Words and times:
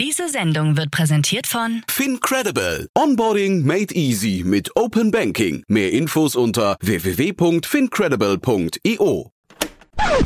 Diese 0.00 0.28
Sendung 0.30 0.78
wird 0.78 0.90
präsentiert 0.90 1.46
von 1.46 1.82
FinCredible. 1.86 2.88
Onboarding 2.96 3.66
made 3.66 3.94
easy 3.94 4.42
mit 4.46 4.74
Open 4.74 5.10
Banking. 5.10 5.62
Mehr 5.68 5.92
Infos 5.92 6.36
unter 6.36 6.78
www.fincredible.io. 6.80 9.30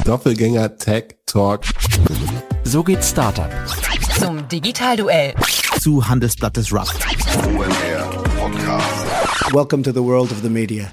Doppelgänger 0.04 0.76
Tech 0.76 1.16
Talk. 1.26 1.62
So 2.62 2.84
geht 2.84 3.02
Startup. 3.02 3.50
zum 4.16 4.46
Digitalduell. 4.46 5.34
Zu 5.80 6.06
Handelsblatt 6.06 6.56
des 6.56 6.72
Rust. 6.72 6.94
Welcome 9.52 9.82
to 9.82 9.90
the 9.90 10.04
world 10.04 10.30
of 10.30 10.40
the 10.42 10.50
media. 10.50 10.92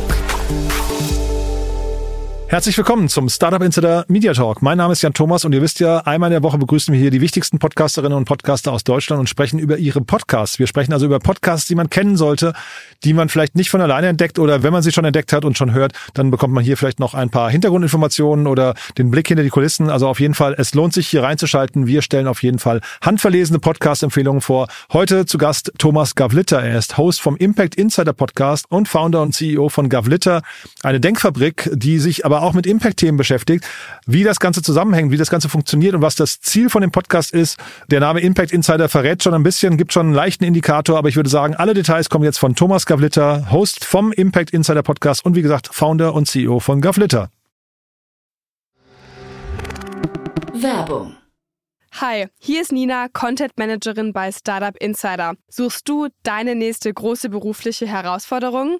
Herzlich 2.51 2.77
willkommen 2.77 3.07
zum 3.07 3.29
Startup 3.29 3.61
Insider 3.61 4.03
Media 4.09 4.33
Talk. 4.33 4.61
Mein 4.61 4.77
Name 4.77 4.91
ist 4.91 5.01
Jan 5.01 5.13
Thomas 5.13 5.45
und 5.45 5.53
ihr 5.53 5.61
wisst 5.61 5.79
ja, 5.79 5.99
einmal 5.99 6.27
in 6.27 6.33
der 6.33 6.43
Woche 6.43 6.57
begrüßen 6.57 6.93
wir 6.93 6.99
hier 6.99 7.09
die 7.09 7.21
wichtigsten 7.21 7.59
Podcasterinnen 7.59 8.17
und 8.17 8.25
Podcaster 8.25 8.73
aus 8.73 8.83
Deutschland 8.83 9.21
und 9.21 9.29
sprechen 9.29 9.57
über 9.57 9.77
ihre 9.77 10.01
Podcasts. 10.01 10.59
Wir 10.59 10.67
sprechen 10.67 10.91
also 10.91 11.05
über 11.05 11.19
Podcasts, 11.19 11.65
die 11.69 11.75
man 11.75 11.89
kennen 11.89 12.17
sollte, 12.17 12.51
die 13.05 13.13
man 13.13 13.29
vielleicht 13.29 13.55
nicht 13.55 13.69
von 13.69 13.79
alleine 13.79 14.07
entdeckt 14.07 14.37
oder 14.37 14.63
wenn 14.63 14.73
man 14.73 14.83
sie 14.83 14.91
schon 14.91 15.05
entdeckt 15.05 15.31
hat 15.31 15.45
und 15.45 15.57
schon 15.57 15.73
hört, 15.73 15.93
dann 16.13 16.29
bekommt 16.29 16.53
man 16.53 16.61
hier 16.61 16.75
vielleicht 16.75 16.99
noch 16.99 17.13
ein 17.13 17.29
paar 17.29 17.49
Hintergrundinformationen 17.49 18.45
oder 18.47 18.73
den 18.97 19.11
Blick 19.11 19.29
hinter 19.29 19.43
die 19.43 19.49
Kulissen. 19.49 19.89
Also 19.89 20.09
auf 20.09 20.19
jeden 20.19 20.33
Fall, 20.33 20.53
es 20.57 20.73
lohnt 20.73 20.91
sich 20.91 21.07
hier 21.07 21.23
reinzuschalten. 21.23 21.87
Wir 21.87 22.01
stellen 22.01 22.27
auf 22.27 22.43
jeden 22.43 22.59
Fall 22.59 22.81
handverlesene 23.01 23.59
Podcast-Empfehlungen 23.59 24.41
vor. 24.41 24.67
Heute 24.91 25.25
zu 25.25 25.37
Gast 25.37 25.71
Thomas 25.77 26.15
Gavlitter. 26.15 26.61
Er 26.61 26.77
ist 26.77 26.97
Host 26.97 27.21
vom 27.21 27.37
Impact 27.37 27.75
Insider 27.75 28.11
Podcast 28.11 28.65
und 28.67 28.89
Founder 28.89 29.21
und 29.21 29.33
CEO 29.33 29.69
von 29.69 29.87
Gavlitter, 29.87 30.41
eine 30.83 30.99
Denkfabrik, 30.99 31.69
die 31.71 31.97
sich 31.99 32.25
aber 32.25 32.40
auch 32.41 32.53
mit 32.53 32.65
Impact-Themen 32.65 33.17
beschäftigt. 33.17 33.65
Wie 34.05 34.23
das 34.23 34.39
Ganze 34.39 34.61
zusammenhängt, 34.61 35.11
wie 35.11 35.17
das 35.17 35.29
Ganze 35.29 35.49
funktioniert 35.49 35.95
und 35.95 36.01
was 36.01 36.15
das 36.15 36.41
Ziel 36.41 36.69
von 36.69 36.81
dem 36.81 36.91
Podcast 36.91 37.33
ist. 37.33 37.57
Der 37.89 37.99
Name 37.99 38.19
Impact 38.21 38.51
Insider 38.51 38.89
verrät 38.89 39.23
schon 39.23 39.33
ein 39.33 39.43
bisschen, 39.43 39.77
gibt 39.77 39.93
schon 39.93 40.07
einen 40.07 40.15
leichten 40.15 40.43
Indikator, 40.43 40.97
aber 40.97 41.09
ich 41.09 41.15
würde 41.15 41.29
sagen, 41.29 41.55
alle 41.55 41.73
Details 41.73 42.09
kommen 42.09 42.25
jetzt 42.25 42.39
von 42.39 42.55
Thomas 42.55 42.85
Gavlitter, 42.85 43.51
Host 43.51 43.85
vom 43.85 44.11
Impact 44.11 44.51
Insider 44.51 44.83
Podcast 44.83 45.25
und 45.25 45.35
wie 45.35 45.41
gesagt, 45.41 45.69
Founder 45.71 46.13
und 46.13 46.27
CEO 46.27 46.59
von 46.59 46.81
Gavlitter. 46.81 47.29
Werbung. 50.53 51.15
Hi, 51.99 52.27
hier 52.39 52.61
ist 52.61 52.71
Nina, 52.71 53.07
Content 53.09 53.57
Managerin 53.57 54.13
bei 54.13 54.31
Startup 54.31 54.75
Insider. 54.77 55.33
Suchst 55.49 55.89
du 55.89 56.07
deine 56.23 56.55
nächste 56.55 56.93
große 56.93 57.29
berufliche 57.29 57.85
Herausforderung? 57.85 58.79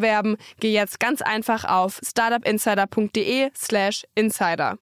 bewerben, 0.01 0.35
geh 0.59 0.73
jetzt 0.73 0.99
ganz 0.99 1.21
einfach 1.21 1.63
auf 1.63 2.01
startupinsider.de/slash 2.03 4.03
insider. 4.15 4.77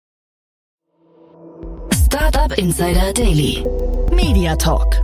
Startup 2.05 2.57
Insider 2.57 3.13
Daily. 3.13 3.63
Media 4.11 4.55
Talk. 4.55 4.95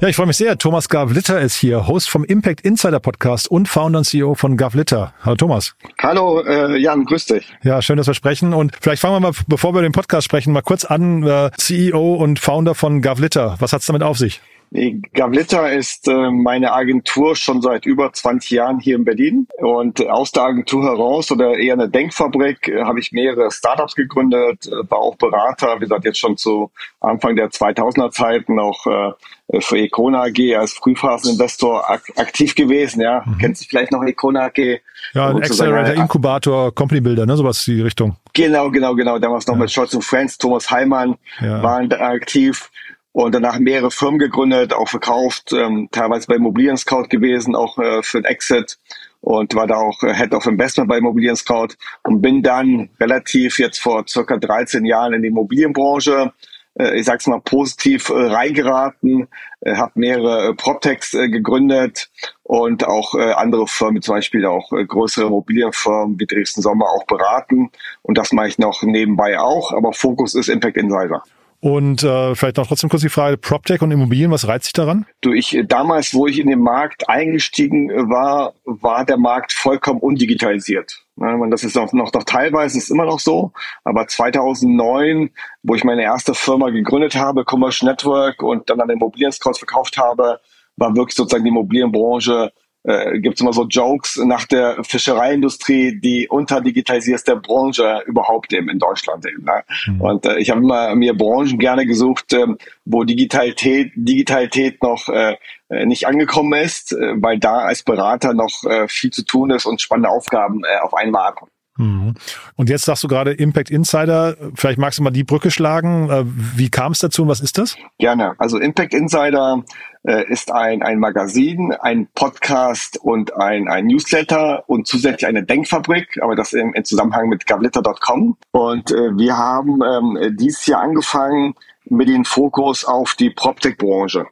Ja, 0.00 0.08
ich 0.08 0.16
freue 0.16 0.26
mich 0.26 0.38
sehr. 0.38 0.56
Thomas 0.56 0.88
Gavlitter 0.88 1.38
ist 1.38 1.56
hier, 1.56 1.86
Host 1.86 2.08
vom 2.08 2.24
Impact 2.24 2.62
Insider 2.62 3.00
Podcast 3.00 3.50
und 3.50 3.68
Founder 3.68 3.98
und 3.98 4.06
CEO 4.06 4.34
von 4.34 4.56
Gavlitter. 4.56 5.12
Hallo 5.22 5.36
Thomas. 5.36 5.74
Hallo 6.02 6.40
äh, 6.40 6.78
Jan, 6.78 7.04
grüß 7.04 7.26
dich. 7.26 7.52
Ja, 7.62 7.82
schön, 7.82 7.98
dass 7.98 8.06
wir 8.06 8.14
sprechen. 8.14 8.54
Und 8.54 8.72
vielleicht 8.80 9.02
fangen 9.02 9.16
wir 9.16 9.20
mal, 9.20 9.32
bevor 9.46 9.74
wir 9.74 9.82
den 9.82 9.92
Podcast 9.92 10.24
sprechen, 10.24 10.54
mal 10.54 10.62
kurz 10.62 10.86
an. 10.86 11.22
Äh, 11.24 11.50
CEO 11.58 12.14
und 12.14 12.38
Founder 12.38 12.74
von 12.74 13.02
Gavlitter. 13.02 13.56
Was 13.58 13.74
hat's 13.74 13.84
damit 13.84 14.02
auf 14.02 14.16
sich? 14.16 14.40
Nee, 14.72 15.00
Gavletta 15.14 15.66
ist 15.66 16.06
äh, 16.06 16.30
meine 16.30 16.72
Agentur 16.72 17.34
schon 17.34 17.60
seit 17.60 17.86
über 17.86 18.12
20 18.12 18.50
Jahren 18.50 18.78
hier 18.78 18.94
in 18.94 19.04
Berlin. 19.04 19.48
Und 19.58 20.06
aus 20.08 20.30
der 20.30 20.44
Agentur 20.44 20.84
heraus 20.84 21.32
oder 21.32 21.58
eher 21.58 21.74
eine 21.74 21.88
Denkfabrik 21.88 22.68
äh, 22.68 22.84
habe 22.84 23.00
ich 23.00 23.10
mehrere 23.10 23.50
Startups 23.50 23.96
gegründet, 23.96 24.68
äh, 24.68 24.88
war 24.88 25.00
auch 25.00 25.16
Berater, 25.16 25.74
wie 25.76 25.80
gesagt, 25.80 26.04
jetzt 26.04 26.20
schon 26.20 26.36
zu 26.36 26.70
Anfang 27.00 27.34
der 27.34 27.48
2000er 27.50 28.12
Zeiten 28.12 28.60
auch 28.60 28.86
äh, 28.86 29.60
für 29.60 29.76
Econa 29.76 30.22
AG 30.26 30.56
als 30.56 30.74
Frühphaseninvestor 30.74 31.90
ak 31.90 32.04
aktiv 32.14 32.54
gewesen. 32.54 33.00
Ja, 33.00 33.24
mhm. 33.26 33.38
kennt 33.38 33.56
sich 33.56 33.66
vielleicht 33.66 33.90
noch 33.90 34.04
Econa 34.04 34.46
AG? 34.46 34.80
Ja, 35.14 35.30
ein 35.30 35.42
Accelerator, 35.42 35.94
Inkubator, 35.94 36.72
Company 36.72 37.00
Builder, 37.00 37.26
ne, 37.26 37.36
sowas 37.36 37.64
die 37.64 37.80
Richtung. 37.80 38.14
Genau, 38.34 38.70
genau, 38.70 38.94
genau. 38.94 39.18
Damals 39.18 39.48
noch 39.48 39.54
ja. 39.54 39.62
mit 39.62 39.72
Scholz 39.72 39.94
und 39.94 40.04
Friends, 40.04 40.38
Thomas 40.38 40.70
Heimann 40.70 41.16
ja. 41.40 41.60
waren 41.60 41.88
da 41.88 41.98
aktiv 41.98 42.70
und 43.12 43.34
danach 43.34 43.58
mehrere 43.58 43.90
Firmen 43.90 44.18
gegründet, 44.18 44.72
auch 44.72 44.88
verkauft, 44.88 45.52
ähm, 45.52 45.88
teilweise 45.90 46.26
bei 46.26 46.36
Immobilien 46.36 46.76
Scout 46.76 47.08
gewesen, 47.08 47.56
auch 47.56 47.78
äh, 47.78 48.02
für 48.02 48.18
ein 48.18 48.24
Exit 48.24 48.78
und 49.20 49.54
war 49.54 49.66
da 49.66 49.76
auch 49.76 50.02
äh, 50.02 50.14
Head 50.14 50.32
of 50.32 50.46
Investment 50.46 50.88
bei 50.88 50.98
Immobilien 50.98 51.36
Scout 51.36 51.74
und 52.04 52.22
bin 52.22 52.42
dann 52.42 52.90
relativ 53.00 53.58
jetzt 53.58 53.78
vor 53.78 54.04
circa 54.08 54.36
13 54.36 54.84
Jahren 54.84 55.12
in 55.12 55.22
die 55.22 55.28
Immobilienbranche, 55.28 56.32
äh, 56.78 56.98
ich 56.98 57.04
sag's 57.04 57.26
mal 57.26 57.40
positiv, 57.40 58.10
äh, 58.10 58.14
reingeraten, 58.14 59.28
äh, 59.60 59.74
habe 59.74 59.92
mehrere 59.96 60.48
äh, 60.48 60.54
PropTechs 60.54 61.14
äh, 61.14 61.28
gegründet 61.28 62.10
und 62.44 62.86
auch 62.86 63.14
äh, 63.16 63.32
andere 63.32 63.66
Firmen, 63.66 64.02
zum 64.02 64.14
Beispiel 64.14 64.46
auch 64.46 64.72
äh, 64.72 64.84
größere 64.84 65.26
Immobilienfirmen 65.26 66.18
wie 66.20 66.26
Dresden 66.26 66.62
Sommer 66.62 66.86
auch 66.86 67.06
beraten 67.06 67.70
und 68.02 68.16
das 68.16 68.32
mache 68.32 68.48
ich 68.48 68.58
noch 68.58 68.82
nebenbei 68.82 69.38
auch, 69.40 69.72
aber 69.72 69.92
Fokus 69.92 70.34
ist 70.34 70.48
Impact 70.48 70.76
Insider. 70.76 71.24
Und 71.60 72.02
äh, 72.02 72.34
vielleicht 72.34 72.56
noch 72.56 72.66
trotzdem 72.66 72.88
kurz 72.88 73.02
die 73.02 73.10
Frage, 73.10 73.36
PropTech 73.36 73.82
und 73.82 73.90
Immobilien, 73.90 74.30
was 74.30 74.48
reizt 74.48 74.64
sich 74.64 74.72
daran? 74.72 75.04
Du, 75.20 75.32
ich 75.32 75.62
damals, 75.68 76.14
wo 76.14 76.26
ich 76.26 76.38
in 76.38 76.48
den 76.48 76.60
Markt 76.60 77.08
eingestiegen 77.10 77.90
war, 78.10 78.54
war 78.64 79.04
der 79.04 79.18
Markt 79.18 79.52
vollkommen 79.52 80.00
undigitalisiert. 80.00 81.04
Das 81.16 81.64
ist 81.64 81.76
noch, 81.76 81.92
noch, 81.92 82.12
noch 82.14 82.24
teilweise 82.24 82.78
ist 82.78 82.90
immer 82.90 83.04
noch 83.04 83.20
so, 83.20 83.52
aber 83.84 84.08
2009, 84.08 85.30
wo 85.62 85.74
ich 85.74 85.84
meine 85.84 86.02
erste 86.02 86.32
Firma 86.32 86.70
gegründet 86.70 87.14
habe, 87.14 87.44
Commercial 87.44 87.90
Network 87.90 88.42
und 88.42 88.70
dann 88.70 88.80
an 88.80 88.88
Immobilien 88.88 89.30
Scouts 89.30 89.58
verkauft 89.58 89.98
habe, 89.98 90.40
war 90.76 90.96
wirklich 90.96 91.14
sozusagen 91.14 91.44
die 91.44 91.50
Immobilienbranche 91.50 92.52
äh, 92.84 93.18
gibt 93.18 93.36
es 93.36 93.40
immer 93.40 93.52
so 93.52 93.66
Jokes 93.66 94.16
nach 94.24 94.46
der 94.46 94.82
Fischereiindustrie, 94.82 96.00
die 96.00 96.28
unterdigitalisierste 96.28 97.36
Branche 97.36 98.02
überhaupt 98.06 98.52
eben 98.52 98.68
in 98.68 98.78
Deutschland 98.78 99.26
eben. 99.26 99.44
Ne? 99.44 99.62
Mhm. 99.86 100.00
Und 100.00 100.26
äh, 100.26 100.38
ich 100.38 100.50
habe 100.50 100.60
immer 100.60 100.94
mir 100.94 101.16
Branchen 101.16 101.58
gerne 101.58 101.86
gesucht, 101.86 102.32
äh, 102.32 102.46
wo 102.84 103.04
Digitalität, 103.04 103.92
Digitalität 103.94 104.82
noch 104.82 105.08
äh, 105.08 105.36
äh, 105.68 105.86
nicht 105.86 106.06
angekommen 106.06 106.58
ist, 106.58 106.92
äh, 106.92 107.14
weil 107.16 107.38
da 107.38 107.58
als 107.58 107.82
Berater 107.82 108.34
noch 108.34 108.64
äh, 108.64 108.88
viel 108.88 109.10
zu 109.10 109.24
tun 109.24 109.50
ist 109.50 109.66
und 109.66 109.80
spannende 109.80 110.08
Aufgaben 110.08 110.62
äh, 110.64 110.78
auf 110.80 110.94
einmal 110.94 111.32
kommen. 111.32 111.50
Mhm. 111.80 112.14
Und 112.56 112.68
jetzt 112.68 112.84
sagst 112.84 113.02
du 113.04 113.08
gerade 113.08 113.32
Impact 113.32 113.70
Insider. 113.70 114.36
Vielleicht 114.54 114.78
magst 114.78 114.98
du 114.98 115.02
mal 115.02 115.10
die 115.10 115.24
Brücke 115.24 115.50
schlagen. 115.50 116.10
Äh, 116.10 116.24
wie 116.26 116.68
kam 116.68 116.92
es 116.92 116.98
dazu 116.98 117.22
und 117.22 117.28
was 117.28 117.40
ist 117.40 117.56
das? 117.56 117.76
Gerne. 117.98 118.34
Also 118.38 118.58
Impact 118.58 118.92
Insider 118.92 119.64
ist 120.02 120.50
ein, 120.50 120.82
ein 120.82 120.98
Magazin, 120.98 121.74
ein 121.74 122.08
Podcast 122.14 122.98
und 123.02 123.36
ein, 123.36 123.68
ein 123.68 123.86
Newsletter 123.86 124.64
und 124.66 124.86
zusätzlich 124.86 125.26
eine 125.26 125.44
Denkfabrik, 125.44 126.18
aber 126.22 126.34
das 126.34 126.52
im, 126.54 126.72
im 126.72 126.84
Zusammenhang 126.84 127.28
mit 127.28 127.46
gavlitter.com. 127.46 128.36
Und 128.52 128.90
äh, 128.90 129.16
wir 129.16 129.36
haben 129.36 129.80
ähm, 129.82 130.36
dieses 130.36 130.66
Jahr 130.66 130.82
angefangen 130.82 131.54
mit 131.84 132.08
dem 132.08 132.24
Fokus 132.24 132.84
auf 132.84 133.14
die 133.14 133.30
PropTech-Branche. 133.30 134.26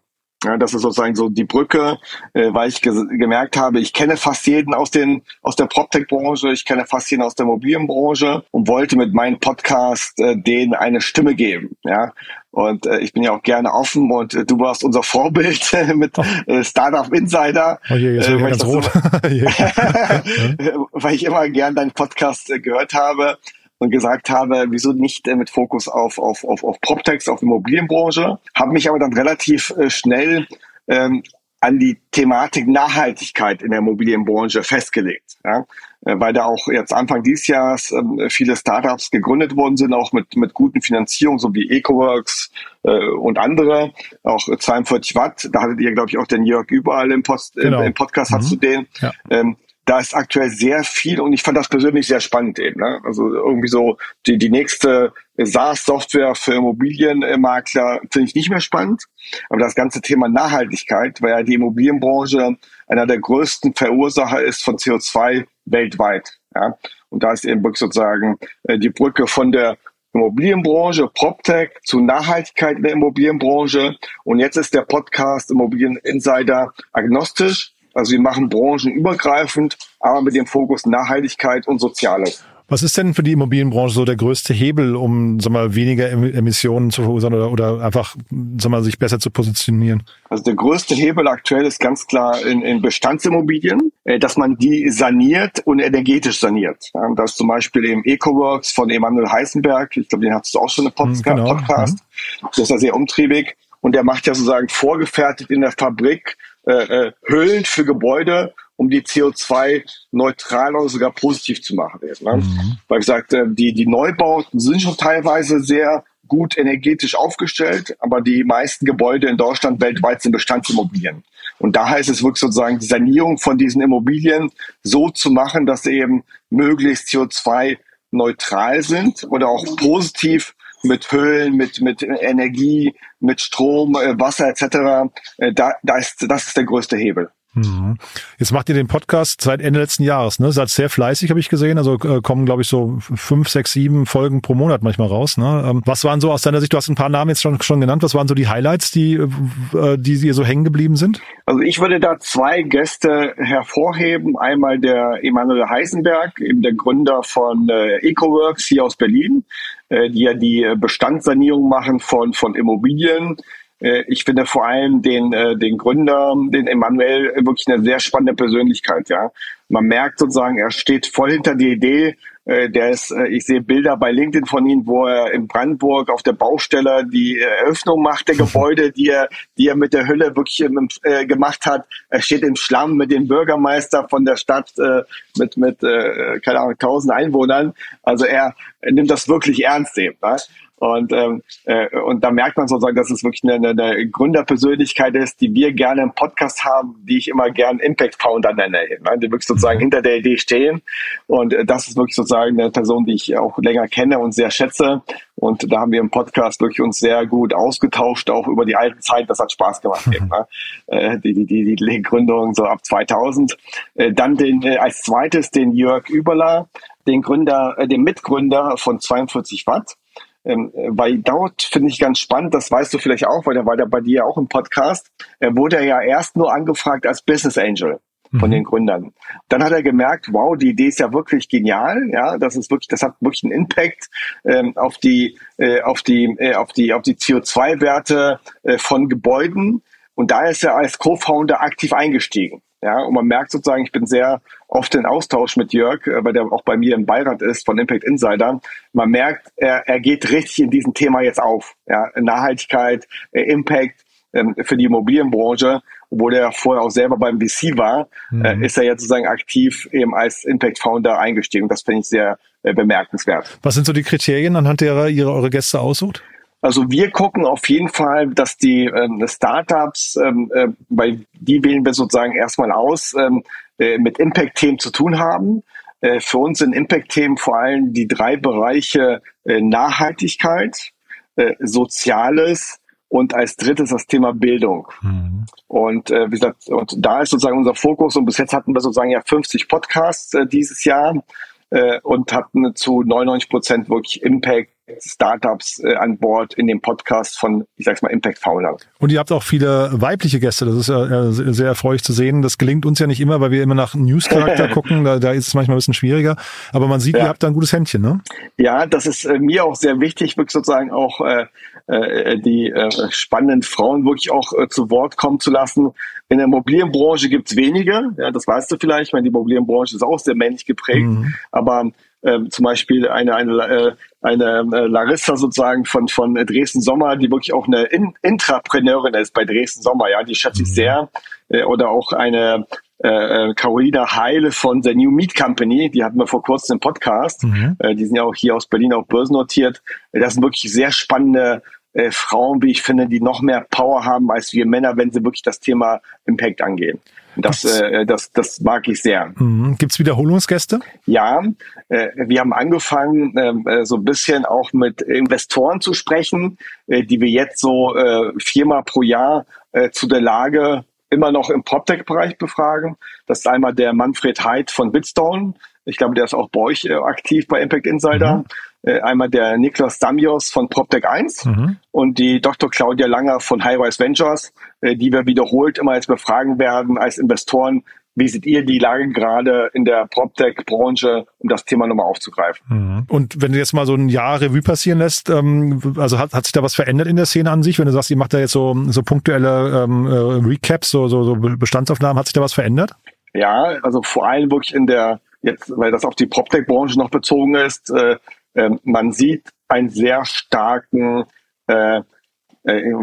Ja, 0.45 0.57
das 0.57 0.73
ist 0.73 0.83
sozusagen 0.83 1.17
so 1.17 1.29
die 1.29 1.45
Brücke, 1.45 1.99
äh, 2.33 2.55
weil 2.55 2.69
ich 2.69 2.81
ge 2.81 2.93
gemerkt 3.11 3.57
habe, 3.57 3.81
ich 3.81 3.93
kenne 3.93 4.17
fast 4.17 4.47
jeden 4.47 4.73
aus, 4.73 4.93
den, 4.93 5.23
aus 5.43 5.57
der 5.57 5.67
PropTech-Branche, 5.67 6.53
ich 6.53 6.65
kenne 6.65 6.87
fast 6.87 7.11
jeden 7.11 7.25
aus 7.25 7.35
der 7.35 7.45
Immobilienbranche 7.45 8.45
und 8.53 8.69
wollte 8.69 8.97
mit 8.97 9.13
meinem 9.13 9.41
Podcast 9.41 10.21
äh, 10.21 10.37
denen 10.41 10.75
eine 10.75 11.01
Stimme 11.01 11.35
geben. 11.35 11.77
Ja, 11.83 12.13
und 12.51 12.87
äh, 12.87 12.99
ich 13.01 13.13
bin 13.13 13.23
ja 13.23 13.33
auch 13.33 13.43
gerne 13.43 13.73
offen 13.73 14.11
und 14.11 14.35
äh, 14.35 14.45
du 14.45 14.59
warst 14.59 14.83
unser 14.83 15.03
Vorbild 15.03 15.73
äh, 15.75 15.95
mit 15.95 16.17
äh, 16.47 16.65
Startup 16.65 17.13
Insider. 17.13 17.79
Oh 17.91 17.95
je, 17.95 18.15
jetzt 18.15 18.29
äh, 18.29 18.39
ganz 18.39 18.65
rot. 18.65 18.85
weil 20.93 21.15
ich 21.15 21.25
immer 21.25 21.49
gern 21.49 21.75
deinen 21.75 21.93
Podcast 21.93 22.51
äh, 22.51 22.59
gehört 22.59 22.95
habe 22.95 23.39
und 23.79 23.91
gesagt 23.91 24.31
habe, 24.31 24.67
wieso 24.71 24.93
nicht 24.93 25.29
äh, 25.29 25.37
mit 25.37 25.51
Fokus 25.51 25.89
auf, 25.89 26.19
auf, 26.19 26.45
auf, 26.45 26.65
auf 26.65 26.81
PropTechs, 26.81 27.29
auf 27.29 27.43
Immobilienbranche. 27.43 28.39
Habe 28.55 28.73
mich 28.73 28.89
aber 28.89 28.99
dann 28.99 29.13
relativ 29.13 29.71
äh, 29.79 29.91
schnell 29.91 30.47
ähm, 30.89 31.23
an 31.61 31.79
die 31.79 31.99
Thematik 32.13 32.69
Nachhaltigkeit 32.69 33.63
in 33.63 33.71
der 33.71 33.81
Immobilienbranche 33.81 34.63
festgelegt. 34.63 35.39
Ja? 35.45 35.67
Äh, 36.07 36.19
weil 36.19 36.33
da 36.33 36.45
auch 36.45 36.69
jetzt 36.69 36.93
Anfang 36.93 37.23
dieses 37.23 37.47
Jahres 37.49 37.91
ähm, 37.91 38.29
viele 38.31 38.55
Startups 38.57 39.11
gegründet 39.11 39.57
worden 39.57 39.77
sind, 39.77 39.93
auch 39.93 40.13
mit, 40.13 40.37
mit 40.37 40.55
guten 40.55 40.81
Finanzierungen, 40.81 41.39
so 41.39 41.53
wie 41.55 41.69
EcoWorks 41.69 42.51
äh, 42.85 43.09
und 43.09 43.39
andere, 43.39 43.93
auch 44.23 44.47
42 44.57 45.15
Watt. 45.17 45.49
Da 45.53 45.63
hattet 45.63 45.81
ihr, 45.81 45.93
glaube 45.93 46.11
ich, 46.11 46.19
auch 46.19 46.27
den 46.27 46.45
Jörg 46.45 46.71
überall 46.71 47.11
im, 47.11 47.23
Post, 47.23 47.57
genau. 47.57 47.81
im, 47.81 47.89
im 47.89 47.95
Podcast, 47.95 48.31
mhm. 48.31 48.37
hast 48.37 48.53
du 48.53 48.57
den. 48.57 48.87
Ja. 49.01 49.13
Ähm, 49.31 49.57
da 49.85 49.99
ist 49.99 50.15
aktuell 50.15 50.51
sehr 50.51 50.85
viel 50.85 51.19
und 51.19 51.33
ich 51.33 51.43
fand 51.43 51.57
das 51.57 51.69
persönlich 51.69 52.07
sehr 52.07 52.21
spannend 52.21 52.59
eben. 52.59 52.79
Ne? 52.79 53.01
Also 53.05 53.27
irgendwie 53.33 53.69
so 53.69 53.97
die, 54.27 54.37
die 54.37 54.51
nächste 54.51 55.15
SaaS-Software 55.47 56.35
für 56.35 56.55
Immobilienmakler 56.55 58.01
finde 58.11 58.29
ich 58.29 58.35
nicht 58.35 58.51
mehr 58.51 58.61
spannend. 58.61 59.05
Aber 59.49 59.61
das 59.61 59.75
ganze 59.75 60.01
Thema 60.01 60.29
Nachhaltigkeit, 60.29 61.21
weil 61.23 61.31
ja 61.31 61.43
die 61.43 61.55
Immobilienbranche 61.55 62.57
einer 62.87 63.07
der 63.07 63.19
größten 63.19 63.75
Verursacher 63.75 64.43
ist 64.43 64.63
von 64.63 64.77
CO2 64.77 65.47
weltweit. 65.67 66.39
Ja? 66.55 66.77
Und 67.11 67.23
da 67.23 67.33
ist 67.33 67.45
eben 67.45 67.63
sozusagen 67.75 68.39
äh, 68.65 68.79
die 68.79 68.91
Brücke 68.91 69.27
von 69.27 69.53
der 69.53 69.77
Immobilienbranche, 70.15 71.09
PropTech 71.15 71.71
zu 71.85 72.01
Nachhaltigkeit 72.01 72.79
in 72.79 72.83
der 72.83 72.93
Immobilienbranche. 72.93 73.97
Und 74.25 74.41
jetzt 74.41 74.57
ist 74.57 74.75
der 74.75 74.83
Podcast 74.83 75.51
Immobilien 75.51 75.97
Insider 75.99 76.73
agnostisch 76.93 77.75
also 77.99 78.13
wir 78.13 78.21
machen 78.21 78.49
branchenübergreifend, 78.49 79.77
aber 79.99 80.23
mit 80.23 80.37
dem 80.37 80.47
Fokus 80.47 80.87
Nachhaltigkeit 80.87 81.67
und 81.67 81.81
Soziales. 81.81 82.45
Was 82.71 82.83
ist 82.83 82.99
denn 82.99 83.15
für 83.15 83.23
die 83.23 83.33
Immobilienbranche 83.33 83.95
so 83.95 84.05
der 84.05 84.17
größte 84.17 84.53
Hebel, 84.53 84.95
um 84.95 85.41
sag 85.41 85.53
mal, 85.53 85.75
weniger 85.75 86.11
Emissionen 86.11 86.91
zu 86.91 87.03
verursachen 87.03 87.35
oder, 87.35 87.51
oder 87.51 87.81
einfach 87.83 88.15
sag 88.59 88.71
mal, 88.71 88.83
sich 88.83 88.99
besser 88.99 89.19
zu 89.19 89.31
positionieren? 89.31 90.03
Also 90.29 90.45
der 90.45 90.55
größte 90.55 90.95
Hebel 90.95 91.29
aktuell 91.29 91.65
ist 91.65 91.81
ganz 91.81 92.07
klar 92.07 92.45
in, 92.45 92.61
in 92.61 92.83
Bestandsimmobilien, 92.83 93.91
äh, 94.05 94.19
dass 94.19 94.37
man 94.37 94.59
die 94.59 94.91
saniert 94.91 95.61
und 95.65 95.79
energetisch 95.79 96.41
saniert. 96.41 96.91
Ja, 96.93 97.09
das 97.17 97.31
ist 97.31 97.37
zum 97.39 97.49
Beispiel 97.49 97.87
im 97.87 98.03
EcoWorks 98.05 98.71
von 98.73 98.91
Emanuel 98.91 99.31
Heisenberg. 99.31 99.97
Ich 99.97 100.11
glaube, 100.11 100.27
den 100.27 100.35
hast 100.35 100.55
du 100.55 100.59
auch 100.59 100.69
schon 100.69 100.85
im 100.85 100.93
Podcast. 100.93 101.25
Hm, 101.25 101.37
genau. 101.37 101.55
Podcast. 101.55 101.99
Mhm. 102.43 102.49
Das 102.49 102.59
ist 102.59 102.71
ja 102.71 102.79
sehr 102.79 102.95
umtriebig. 102.95 103.57
Und 103.81 103.95
der 103.95 104.05
macht 104.05 104.27
ja 104.27 104.35
sozusagen 104.35 104.69
vorgefertigt 104.69 105.51
in 105.51 105.63
der 105.63 105.73
Fabrik 105.73 106.37
äh, 106.67 106.73
äh, 106.73 107.13
Hüllen 107.27 107.65
für 107.65 107.87
Gebäude, 107.87 108.53
um 108.79 108.89
die 108.89 109.03
CO2 109.03 109.85
neutral 110.13 110.77
oder 110.77 110.89
sogar 110.89 111.11
positiv 111.13 111.61
zu 111.63 111.75
machen. 111.75 112.01
Eben, 112.03 112.25
ne? 112.25 112.37
mhm. 112.37 112.79
Weil 112.87 113.01
gesagt, 113.01 113.33
äh, 113.33 113.45
die, 113.47 113.75
die 113.75 113.87
Neubauten 113.87 114.61
sind 114.61 114.81
schon 114.81 114.97
teilweise 114.97 115.61
sehr 115.61 116.05
gut 116.29 116.57
energetisch 116.57 117.17
aufgestellt, 117.17 117.97
aber 117.99 118.21
die 118.21 118.45
meisten 118.45 118.87
Gebäude 118.87 119.29
in 119.29 119.37
Deutschland 119.37 119.81
weltweit 119.81 120.23
sind 120.23 120.33
Bestandsimmobilien. 120.33 121.25
Und 121.59 121.75
da 121.75 121.89
heißt 121.89 122.09
es 122.09 122.23
wirklich 122.23 122.41
sozusagen, 122.41 122.79
die 122.79 122.87
Sanierung 122.87 123.39
von 123.39 123.59
diesen 123.59 123.83
Immobilien 123.83 124.53
so 124.83 125.09
zu 125.09 125.31
machen, 125.31 125.67
dass 125.67 125.83
sie 125.83 125.99
eben 125.99 126.23
möglichst 126.51 127.09
CO2 127.09 127.79
neutral 128.13 128.83
sind 128.83 129.27
oder 129.29 129.49
auch 129.49 129.65
positiv 129.77 130.55
mit 130.85 131.11
Höhlen, 131.11 131.57
mit, 131.57 131.81
mit 131.81 132.03
Energie, 132.03 132.95
mit 133.19 133.41
Strom, 133.41 133.97
äh, 133.97 134.19
Wasser 134.21 134.49
etc. 134.49 135.11
Äh, 135.39 135.53
da, 135.53 135.73
da 135.83 135.97
ist, 135.97 136.25
das 136.29 136.47
ist 136.47 136.57
der 136.57 136.65
größte 136.65 136.97
Hebel. 136.97 137.31
Mhm. 137.55 137.97
Jetzt 138.39 138.53
macht 138.53 138.69
ihr 138.69 138.75
den 138.75 138.89
Podcast 138.89 139.41
seit 139.41 139.61
Ende 139.61 139.81
letzten 139.81 140.03
Jahres, 140.03 140.39
ne? 140.39 140.53
Seid 140.53 140.69
sehr 140.69 140.91
fleißig, 140.91 141.31
habe 141.31 141.41
ich 141.41 141.49
gesehen. 141.49 141.79
Also 141.79 141.95
äh, 141.95 142.21
kommen, 142.21 142.45
glaube 142.45 142.63
ich, 142.63 142.69
so 142.69 142.99
fünf, 143.01 143.49
sechs, 143.49 143.73
sieben 143.73 144.07
Folgen 144.07 144.43
pro 144.43 144.55
Monat 144.55 144.83
manchmal 144.83 145.09
raus. 145.09 145.39
Ne? 145.39 145.65
Ähm, 145.67 145.83
was 145.85 146.05
waren 146.05 146.21
so 146.21 146.31
aus 146.31 146.43
deiner 146.43 146.61
Sicht, 146.61 146.73
du 146.73 146.77
hast 146.77 146.89
ein 146.89 146.95
paar 146.95 147.09
Namen 147.09 147.31
jetzt 147.31 147.43
schon, 147.43 147.61
schon 147.63 147.81
genannt, 147.81 148.03
was 148.03 148.15
waren 148.15 148.29
so 148.29 148.35
die 148.35 148.49
Highlights, 148.49 148.91
die, 148.91 149.15
äh, 149.15 149.97
die 149.99 150.21
dir 150.21 150.35
so 150.35 150.45
hängen 150.45 150.65
geblieben 150.65 150.97
sind? 150.97 151.21
Also 151.47 151.61
ich 151.61 151.81
würde 151.81 152.01
da 152.01 152.19
zwei 152.19 152.63
Gäste 152.63 153.35
hervorheben. 153.39 154.37
Einmal 154.39 154.79
der 154.79 155.21
Emanuel 155.23 155.69
Heisenberg, 155.69 156.39
eben 156.41 156.63
der 156.63 156.75
Gründer 156.75 157.23
von 157.23 157.69
äh, 157.69 157.97
EcoWorks 158.07 158.67
hier 158.67 158.85
aus 158.85 158.97
Berlin, 158.97 159.45
äh, 159.89 160.11
die 160.11 160.21
ja 160.21 160.35
die 160.35 160.67
Bestandssanierung 160.77 161.69
machen 161.69 161.99
von, 161.99 162.35
von 162.35 162.55
Immobilien 162.55 163.37
äh, 163.39 163.43
ich 163.81 164.25
finde 164.25 164.45
vor 164.45 164.67
allem 164.67 165.03
den, 165.03 165.33
äh, 165.33 165.57
den 165.57 165.79
Gründer, 165.79 166.35
den 166.49 166.67
Emanuel, 166.67 167.33
wirklich 167.37 167.67
eine 167.69 167.83
sehr 167.83 168.01
spannende 168.01 168.35
Persönlichkeit. 168.35 169.09
Ja, 169.09 169.31
Man 169.69 169.85
merkt 169.85 170.19
sozusagen, 170.19 170.59
er 170.59 170.71
steht 170.71 171.07
voll 171.07 171.31
hinter 171.31 171.55
die 171.55 171.71
Idee. 171.73 172.17
Äh, 172.45 172.71
der 172.71 172.91
ist, 172.91 173.15
ich 173.31 173.45
sehe 173.45 173.61
Bilder 173.61 173.97
bei 173.97 174.11
LinkedIn 174.11 174.47
von 174.47 174.67
ihm, 174.67 174.87
wo 174.87 175.07
er 175.07 175.33
in 175.33 175.47
Brandenburg 175.47 176.11
auf 176.11 176.23
der 176.23 176.33
Baustelle 176.33 177.07
die 177.07 177.39
Eröffnung 177.39 178.03
macht 178.03 178.27
der 178.27 178.37
Gebäude, 178.39 178.91
die 178.91 179.11
er, 179.11 179.29
die 179.59 179.69
er 179.69 179.77
mit 179.77 179.93
der 179.93 180.09
Hülle 180.09 180.35
wirklich 180.35 180.67
äh, 181.03 181.27
gemacht 181.27 181.67
hat. 181.67 181.87
Er 182.09 182.21
steht 182.21 182.43
im 182.43 182.57
Schlamm 182.57 182.97
mit 182.97 183.13
dem 183.13 183.29
Bürgermeister 183.29 184.09
von 184.09 184.25
der 184.25 184.37
Stadt 184.37 184.73
äh, 184.79 185.03
mit, 185.39 185.57
mit 185.57 185.83
äh, 185.85 186.41
keine 186.41 186.61
Ahnung, 186.61 186.79
tausend 186.79 187.13
Einwohnern. 187.13 187.75
Also 188.03 188.25
er, 188.25 188.55
er 188.81 188.93
nimmt 188.93 189.11
das 189.11 189.29
wirklich 189.29 189.65
ernst 189.65 189.97
eben. 189.99 190.17
Ne? 190.23 190.37
Und, 190.79 191.13
ähm, 191.13 191.43
äh, 191.65 191.89
und 191.99 192.23
da 192.23 192.31
merkt 192.31 192.57
man 192.57 192.69
sozusagen, 192.69 192.97
dass 192.97 193.11
es 193.11 193.25
wirklich 193.25 193.43
eine, 193.45 193.71
eine 193.71 194.09
Gründerpersönlichkeit 194.09 195.15
ist, 195.17 195.41
die 195.41 195.53
wir 195.53 195.73
gerne 195.73 196.03
im 196.03 196.13
Podcast 196.13 196.65
haben, 196.65 196.95
die 197.03 197.19
ich 197.19 197.29
immer 197.29 197.51
gern 197.51 197.81
Impact 197.81 198.21
Founder 198.21 198.53
nenne, 198.53 198.79
ne? 199.01 199.19
die 199.19 199.31
wirklich 199.31 199.47
sozusagen 199.47 199.81
hinter 199.81 200.03
der 200.03 200.19
Idee 200.19 200.37
stehen. 200.37 200.83
Und 201.27 201.53
äh, 201.53 201.65
das 201.65 201.89
ist 201.89 201.97
wirklich 201.97 202.15
sozusagen 202.15 202.61
eine 202.61 202.71
Person, 202.71 203.05
die 203.05 203.15
ich 203.15 203.37
auch 203.37 203.59
länger 203.59 203.89
kenne 203.89 204.19
und 204.19 204.33
sehr 204.33 204.51
schätze. 204.51 205.03
Und 205.35 205.71
da 205.71 205.81
haben 205.81 205.93
wir 205.93 206.01
im 206.01 206.11
Podcast 206.11 206.61
wirklich 206.61 206.81
uns 206.81 206.99
sehr 206.99 207.27
gut 207.27 207.55
ausgetauscht, 207.55 208.31
auch 208.31 208.47
über 208.47 208.65
die 208.65 208.77
alten 208.77 209.01
Zeit. 209.01 209.29
Das 209.31 209.39
hat 209.39 209.53
Spaß 209.53 209.81
gemacht. 209.81 210.07
Mhm. 210.07 210.13
Eben, 210.13 210.29
ne? 210.29 210.47
äh, 210.87 211.19
die, 211.19 211.35
die, 211.35 211.47
die, 211.47 211.77
die 211.77 212.03
Gründung 212.03 212.55
so 212.55 212.65
ab 212.65 212.85
2000. 212.85 213.57
Äh, 213.95 214.13
dann 214.13 214.37
den 214.37 214.63
äh, 214.63 214.77
als 214.77 215.03
zweites 215.03 215.51
den 215.51 215.73
Jörg 215.73 216.09
Überler, 216.09 216.69
den 217.07 217.23
Gründer, 217.23 217.75
äh, 217.79 217.89
den 217.89 218.03
Mitgründer 218.03 218.77
von 218.77 219.01
42 219.01 219.67
Watt 219.67 219.97
ähm, 220.45 220.73
weil 220.75 221.19
dort 221.19 221.63
finde 221.63 221.89
ich 221.89 221.99
ganz 221.99 222.19
spannend, 222.19 222.55
das 222.55 222.71
weißt 222.71 222.93
du 222.95 222.99
vielleicht 222.99 223.27
auch, 223.27 223.47
weil 223.47 223.55
der 223.55 223.67
war 223.67 223.77
der 223.77 223.87
bei 223.87 224.01
dir 224.01 224.27
auch 224.27 224.39
im 224.39 224.49
Podcast, 224.49 225.11
er 225.39 225.57
wurde 225.57 225.85
ja 225.85 226.01
erst 226.01 226.37
nur 226.37 226.53
angefragt 226.53 227.07
als 227.07 227.23
Business 227.23 227.59
Angel 227.59 228.01
von 228.39 228.51
mhm. 228.51 228.55
den 228.55 228.65
Gründern. 228.65 229.13
Dann 229.49 229.65
hat 229.65 229.73
er 229.73 229.83
gemerkt, 229.83 230.29
wow, 230.33 230.57
die 230.57 230.71
Idee 230.71 230.89
ist 230.89 231.01
ja 231.01 231.13
wirklich 231.13 231.49
genial, 231.49 232.09
ja, 232.13 232.39
das 232.39 232.57
ist 232.57 232.71
wirklich, 232.71 232.89
das 232.89 233.03
hat 233.03 233.15
wirklich 233.21 233.45
einen 233.45 233.53
Impact 233.53 234.09
ähm, 234.45 234.77
auf 234.77 234.99
die, 234.99 235.39
äh, 235.57 235.81
auf 235.81 236.03
die, 236.03 236.37
äh, 236.39 236.55
auf 236.55 236.73
die, 236.73 236.93
auf 236.93 237.03
die 237.03 237.15
CO2-Werte 237.15 238.41
äh, 238.63 238.79
von 238.79 239.09
Gebäuden. 239.09 239.83
Und 240.15 240.31
da 240.31 240.47
ist 240.47 240.65
er 240.65 240.77
als 240.77 240.99
Co-Founder 240.99 241.61
aktiv 241.61 241.93
eingestiegen. 241.93 242.61
Ja, 242.83 243.01
und 243.01 243.15
man 243.15 243.27
merkt 243.27 243.51
sozusagen, 243.51 243.85
ich 243.85 243.93
bin 243.93 244.07
sehr 244.07 244.41
oft 244.69 244.95
in 244.95 245.05
Austausch 245.05 245.57
mit 245.57 245.73
Jörg, 245.73 246.07
äh, 246.07 246.25
weil 246.25 246.33
der 246.33 246.45
auch 246.45 246.63
bei 246.63 246.77
mir 246.77 246.95
im 246.95 247.07
Beirat 247.07 247.43
ist 247.43 247.67
von 247.67 247.79
Impact 247.79 248.05
Insider. 248.05 248.61
Man 248.93 249.11
merkt, 249.11 249.49
er, 249.57 249.89
er 249.89 250.01
geht 250.01 250.31
richtig 250.31 250.61
in 250.61 250.71
diesem 250.71 250.95
Thema 250.95 251.23
jetzt 251.23 251.43
auf. 251.43 251.75
Ja, 251.87 252.11
Nachhaltigkeit, 252.17 253.09
äh, 253.33 253.43
Impact 253.43 254.05
ähm, 254.33 254.55
für 254.63 254.77
die 254.77 254.85
Immobilienbranche, 254.85 255.81
obwohl 256.11 256.35
er 256.35 256.53
vorher 256.53 256.83
auch 256.83 256.91
selber 256.91 257.17
beim 257.17 257.41
VC 257.41 257.77
war, 257.77 258.09
mhm. 258.31 258.45
äh, 258.45 258.67
ist 258.67 258.79
er 258.79 258.85
jetzt 258.85 259.01
sozusagen 259.01 259.27
aktiv 259.27 259.89
eben 259.91 260.15
als 260.15 260.45
Impact 260.45 260.79
Founder 260.79 261.19
eingestiegen. 261.19 261.69
Das 261.69 261.83
finde 261.83 262.01
ich 262.01 262.09
sehr 262.09 262.39
äh, 262.63 262.73
bemerkenswert. 262.73 263.59
Was 263.63 263.75
sind 263.75 263.87
so 263.87 263.93
die 263.93 264.03
Kriterien, 264.03 264.55
anhand 264.55 264.81
derer 264.81 265.09
ihr 265.09 265.29
eure 265.29 265.51
Gäste 265.51 265.81
aussucht? 265.81 266.23
Also 266.61 266.91
wir 266.91 267.11
gucken 267.11 267.45
auf 267.45 267.69
jeden 267.69 267.89
Fall, 267.89 268.29
dass 268.29 268.57
die 268.57 268.87
ähm, 268.87 269.25
Startups, 269.29 270.17
ähm, 270.17 270.51
äh, 270.55 270.69
weil 270.89 271.25
die 271.33 271.63
wählen 271.63 271.85
wir 271.85 271.95
sozusagen 271.95 272.35
erstmal 272.35 272.73
aus, 272.73 273.15
ähm, 273.15 273.45
äh, 273.79 273.99
mit 273.99 274.19
Impact-Themen 274.19 274.79
zu 274.79 274.91
tun 274.91 275.19
haben. 275.19 275.63
Äh, 276.01 276.21
für 276.21 276.39
uns 276.39 276.59
sind 276.59 276.75
Impact-Themen 276.75 277.37
vor 277.37 277.59
allem 277.59 277.93
die 277.93 278.09
drei 278.09 278.37
Bereiche 278.37 279.23
äh, 279.45 279.61
Nachhaltigkeit, 279.61 280.91
äh, 281.37 281.55
Soziales 281.61 282.81
und 283.09 283.35
als 283.35 283.57
drittes 283.57 283.91
das 283.91 284.07
Thema 284.07 284.33
Bildung. 284.33 284.89
Mhm. 285.01 285.47
Und 285.69 286.11
äh, 286.11 286.27
wie 286.27 286.37
gesagt, 286.37 286.69
und 286.69 286.95
da 286.99 287.23
ist 287.23 287.31
sozusagen 287.31 287.59
unser 287.59 287.75
Fokus 287.75 288.17
und 288.17 288.27
bis 288.27 288.39
jetzt 288.39 288.53
hatten 288.53 288.75
wir 288.75 288.81
sozusagen 288.81 289.11
ja 289.11 289.23
50 289.25 289.69
Podcasts 289.69 290.35
äh, 290.35 290.47
dieses 290.47 290.85
Jahr 290.85 291.23
äh, 291.71 292.01
und 292.03 292.33
hatten 292.33 292.75
zu 292.75 293.03
99 293.03 293.49
Prozent 293.49 293.89
wirklich 293.89 294.23
Impact 294.23 294.71
Startups 295.01 295.83
äh, 295.83 295.95
an 295.95 296.19
Bord 296.19 296.55
in 296.55 296.67
dem 296.67 296.81
Podcast 296.81 297.39
von, 297.39 297.65
ich 297.77 297.85
sag's 297.85 298.03
mal, 298.03 298.09
Impact 298.09 298.39
Founder. 298.39 298.77
Und 298.99 299.13
ihr 299.13 299.19
habt 299.19 299.33
auch 299.33 299.43
viele 299.43 299.91
weibliche 299.93 300.41
Gäste. 300.41 300.65
Das 300.65 300.75
ist 300.75 300.89
ja 300.89 301.31
sehr 301.31 301.67
erfreulich 301.67 302.03
zu 302.03 302.13
sehen. 302.13 302.43
Das 302.43 302.59
gelingt 302.59 302.87
uns 302.87 302.99
ja 302.99 303.07
nicht 303.07 303.21
immer, 303.21 303.41
weil 303.41 303.51
wir 303.51 303.63
immer 303.63 303.75
nach 303.75 303.95
News-Charakter 303.95 304.69
gucken. 304.75 305.05
Da, 305.05 305.19
da 305.19 305.33
ist 305.33 305.49
es 305.49 305.55
manchmal 305.55 305.77
ein 305.77 305.79
bisschen 305.79 305.95
schwieriger. 305.95 306.37
Aber 306.73 306.87
man 306.89 307.01
sieht, 307.01 307.17
ja. 307.17 307.25
ihr 307.25 307.29
habt 307.29 307.43
da 307.43 307.49
ein 307.49 307.55
gutes 307.55 307.73
Händchen, 307.73 308.03
ne? 308.03 308.21
Ja, 308.57 308.87
das 308.87 309.07
ist 309.07 309.25
äh, 309.25 309.39
mir 309.39 309.65
auch 309.65 309.77
sehr 309.77 310.01
wichtig, 310.01 310.37
wirklich 310.37 310.53
sozusagen 310.53 310.91
auch 310.91 311.21
äh, 311.21 311.47
äh, 311.89 312.39
die 312.39 312.71
äh, 312.71 312.91
spannenden 313.11 313.63
Frauen 313.63 314.05
wirklich 314.05 314.31
auch 314.31 314.53
äh, 314.53 314.69
zu 314.69 314.91
Wort 314.91 315.17
kommen 315.17 315.41
zu 315.41 315.51
lassen. 315.51 315.93
In 316.29 316.37
der 316.37 316.45
Immobilienbranche 316.47 317.31
gibt's 317.31 317.57
wenige, 317.57 318.11
ja, 318.19 318.31
das 318.31 318.47
weißt 318.47 318.71
du 318.71 318.77
vielleicht. 318.79 319.09
Ich 319.09 319.13
meine, 319.15 319.23
die 319.23 319.31
Immobilienbranche 319.31 319.97
ist 319.97 320.03
auch 320.03 320.19
sehr 320.19 320.35
männlich 320.35 320.67
geprägt. 320.67 321.07
Mhm. 321.07 321.35
Aber 321.51 321.91
ähm, 322.23 322.51
zum 322.51 322.65
Beispiel 322.65 323.09
eine, 323.09 323.35
eine, 323.35 323.53
äh, 323.53 323.93
eine 324.21 324.67
äh, 324.73 324.87
Larissa 324.87 325.37
sozusagen 325.37 325.85
von, 325.85 326.09
von 326.09 326.35
Dresden 326.35 326.81
Sommer, 326.81 327.17
die 327.17 327.31
wirklich 327.31 327.53
auch 327.53 327.67
eine 327.67 327.85
In 327.85 328.15
Intrapreneurin 328.23 329.15
ist 329.15 329.33
bei 329.33 329.45
Dresden 329.45 329.83
Sommer, 329.83 330.11
ja, 330.11 330.23
die 330.23 330.35
schätze 330.35 330.63
ich 330.63 330.69
mhm. 330.69 330.75
sehr. 330.75 331.09
Äh, 331.49 331.63
oder 331.63 331.91
auch 331.91 332.13
eine 332.13 332.67
äh, 332.99 333.55
Carolina 333.55 334.17
Heile 334.17 334.51
von 334.51 334.83
The 334.83 334.95
New 334.95 335.11
Meat 335.11 335.35
Company, 335.35 335.91
die 335.91 336.03
hatten 336.03 336.19
wir 336.19 336.27
vor 336.27 336.43
kurzem 336.43 336.75
im 336.75 336.81
Podcast. 336.81 337.45
Mhm. 337.45 337.77
Äh, 337.79 337.95
die 337.95 338.05
sind 338.05 338.17
ja 338.17 338.25
auch 338.25 338.35
hier 338.35 338.57
aus 338.57 338.67
Berlin 338.67 338.93
auch 338.93 339.07
börsennotiert. 339.07 339.83
Das 340.13 340.35
sind 340.35 340.43
wirklich 340.43 340.73
sehr 340.73 340.91
spannende 340.91 341.63
äh, 341.93 342.11
Frauen, 342.11 342.63
wie 342.63 342.71
ich 342.71 342.83
finde, 342.83 343.07
die 343.07 343.21
noch 343.21 343.41
mehr 343.41 343.67
Power 343.71 344.05
haben 344.05 344.31
als 344.31 344.53
wir 344.53 344.67
Männer, 344.67 344.97
wenn 344.97 345.11
sie 345.11 345.25
wirklich 345.25 345.43
das 345.43 345.61
Thema 345.61 346.01
Impact 346.27 346.61
angehen. 346.63 346.99
Das, 347.41 347.65
äh, 347.65 348.05
das, 348.05 348.33
das 348.33 348.61
mag 348.61 348.89
ich 348.89 349.01
sehr. 349.01 349.33
Mhm. 349.37 349.77
Gibt 349.79 349.93
es 349.93 349.99
Wiederholungsgäste? 349.99 350.81
Ja, 351.07 351.41
äh, 351.89 352.09
wir 352.17 352.41
haben 352.41 352.53
angefangen, 352.53 353.37
äh, 353.37 353.85
so 353.85 353.97
ein 353.97 354.05
bisschen 354.05 354.45
auch 354.45 354.73
mit 354.73 355.03
Investoren 355.03 355.81
zu 355.81 355.95
sprechen, 355.95 356.59
äh, 356.87 357.05
die 357.05 357.21
wir 357.21 357.29
jetzt 357.29 357.61
so 357.61 357.95
äh, 357.97 358.33
viermal 358.39 358.83
pro 358.85 359.03
Jahr 359.03 359.47
äh, 359.73 359.91
zu 359.91 360.07
der 360.07 360.21
Lage 360.21 360.85
immer 361.11 361.33
noch 361.33 361.51
im 361.51 361.63
PropTech-Bereich 361.63 362.39
befragen. 362.39 362.97
Das 363.27 363.39
ist 363.39 363.49
einmal 363.49 363.75
der 363.75 363.93
Manfred 363.93 364.45
Heid 364.45 364.71
von 364.71 364.93
Bitstone. 364.93 365.55
Ich 365.85 365.97
glaube, 365.97 366.15
der 366.15 366.25
ist 366.25 366.35
auch 366.35 366.51
bei 366.51 366.61
euch 366.61 366.85
äh, 366.85 366.95
aktiv 366.95 367.47
bei 367.49 367.61
Impact 367.61 367.87
Insider. 367.87 368.39
Mhm. 368.39 368.45
Äh, 368.83 369.01
einmal 369.01 369.29
der 369.29 369.59
Niklas 369.59 369.99
Damios 369.99 370.51
von 370.51 370.69
PropTech 370.69 371.07
1 371.07 371.45
mhm. 371.47 371.77
und 371.91 372.19
die 372.19 372.41
Dr. 372.41 372.71
Claudia 372.71 373.07
Langer 373.07 373.41
von 373.41 373.65
Highrise 373.65 373.99
Ventures, 373.99 374.53
äh, 374.81 374.95
die 374.95 375.13
wir 375.13 375.27
wiederholt 375.27 375.79
immer 375.79 375.95
jetzt 375.95 376.07
befragen 376.07 376.59
werden 376.59 376.97
als 376.97 377.19
Investoren, 377.19 377.83
wie 378.19 378.29
seht 378.29 378.47
ihr 378.47 378.65
die 378.65 378.79
Lage 378.79 379.09
gerade 379.11 379.71
in 379.75 379.85
der 379.85 380.07
PropTech-Branche, 380.07 381.27
um 381.39 381.49
das 381.49 381.65
Thema 381.65 381.87
nochmal 381.87 382.07
aufzugreifen? 382.07 382.67
Mhm. 382.69 383.07
Und 383.09 383.41
wenn 383.41 383.53
du 383.53 383.59
jetzt 383.59 383.73
mal 383.73 383.87
so 383.87 383.95
ein 383.95 384.09
Jahr 384.09 384.41
Revue 384.41 384.63
passieren 384.63 384.99
lässt, 384.99 385.31
ähm, 385.31 385.81
also 385.97 386.19
hat, 386.19 386.33
hat 386.33 386.45
sich 386.45 386.53
da 386.53 386.63
was 386.63 386.75
verändert 386.75 387.07
in 387.07 387.17
der 387.17 387.27
Szene 387.27 387.51
an 387.51 387.63
sich? 387.63 387.79
Wenn 387.79 387.87
du 387.87 387.93
sagst, 387.93 388.11
ihr 388.11 388.17
macht 388.17 388.35
da 388.35 388.39
jetzt 388.39 388.53
so, 388.53 388.77
so 388.89 389.03
punktuelle 389.03 389.85
ähm, 389.85 390.07
äh, 390.07 390.49
Recaps, 390.49 390.91
so, 390.91 391.07
so, 391.07 391.23
so 391.23 391.37
Bestandsaufnahmen, 391.37 392.19
hat 392.19 392.27
sich 392.27 392.33
da 392.33 392.41
was 392.41 392.53
verändert? 392.53 392.93
Ja, 393.35 393.77
also 393.83 394.03
vor 394.03 394.29
allem 394.29 394.51
wirklich 394.51 394.75
in 394.75 394.87
der, 394.87 395.21
jetzt, 395.43 395.73
weil 395.77 395.93
das 395.93 396.05
auf 396.05 396.17
die 396.17 396.27
PropTech-Branche 396.27 396.99
noch 396.99 397.11
bezogen 397.11 397.55
ist, 397.55 397.91
äh, 397.91 398.17
äh, 398.59 398.71
man 398.83 399.13
sieht 399.13 399.49
einen 399.69 399.91
sehr 399.91 400.25
starken, 400.25 401.25
äh, 401.67 401.99
äh, 401.99 402.03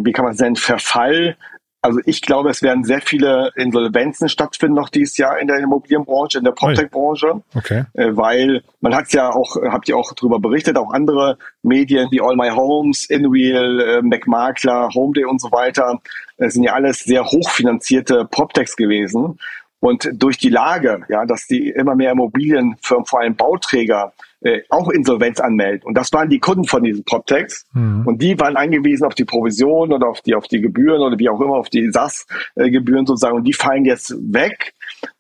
wie 0.04 0.12
kann 0.12 0.26
man 0.26 0.36
nennen, 0.36 0.56
Verfall 0.56 1.38
also 1.86 2.00
ich 2.06 2.22
glaube, 2.22 2.50
es 2.50 2.64
werden 2.64 2.84
sehr 2.84 3.00
viele 3.00 3.52
Insolvenzen 3.56 4.28
stattfinden 4.28 4.74
noch 4.74 4.90
dieses 4.90 5.18
Jahr 5.18 5.40
in 5.40 5.48
der 5.48 5.60
Immobilienbranche, 5.60 6.40
in 6.40 6.44
der 6.44 6.52
PropTech-Branche, 6.52 7.44
okay. 7.54 7.84
Äh, 7.94 8.18
weil 8.18 8.64
man 8.82 8.96
hat 8.96 9.14
ja 9.14 9.30
auch, 9.30 9.56
habt 9.56 9.88
ihr 9.88 9.96
auch 9.96 10.12
darüber 10.14 10.40
berichtet, 10.40 10.78
auch 10.78 10.92
andere 10.92 11.38
Medien 11.62 12.08
wie 12.10 12.22
All 12.22 12.36
My 12.36 12.50
Homes, 12.50 13.08
InReal, 13.08 13.80
äh, 13.80 14.02
McMakler, 14.02 14.90
HomeDay 14.96 15.26
und 15.26 15.40
so 15.40 15.52
weiter, 15.52 16.00
sind 16.38 16.64
ja 16.64 16.74
alles 16.74 17.04
sehr 17.04 17.24
hochfinanzierte 17.24 18.26
PropTechs 18.26 18.76
gewesen. 18.76 19.38
Und 19.80 20.10
durch 20.14 20.38
die 20.38 20.50
Lage, 20.50 21.02
ja, 21.10 21.26
dass 21.26 21.48
die 21.48 21.70
immer 21.70 21.96
mehr 21.96 22.12
Immobilienfirmen, 22.12 23.06
vor 23.06 23.22
allem 23.22 23.36
Bauträger, 23.36 24.14
äh, 24.42 24.62
auch 24.70 24.90
Insolvenz 24.90 25.40
anmelden. 25.40 25.84
Und 25.86 25.96
das 25.96 26.12
waren 26.14 26.30
die 26.30 26.40
Kunden 26.40 26.66
von 26.66 26.84
diesen 26.84 27.04
PropTechs. 27.04 27.66
Mhm. 27.74 28.04
Und 28.06 28.22
die 28.22 28.40
waren 28.40 28.56
angewiesen 28.58 29.06
auf 29.06 29.16
die 29.16 29.26
Provision 29.26 29.92
oder 29.92 30.08
auf 30.08 30.22
die, 30.22 30.36
auf 30.36 30.48
die 30.48 30.62
Gebühren 30.62 31.02
oder 31.02 31.18
wie 31.18 31.30
auch 31.30 31.42
immer, 31.42 31.56
auf 31.56 31.70
die 31.70 31.92
SAS-Gebühren 31.92 33.06
sozusagen. 33.06 33.36
Und 33.36 33.44
die 33.44 33.54
fallen 33.54 33.86
jetzt 33.86 34.16
weg. 34.34 34.74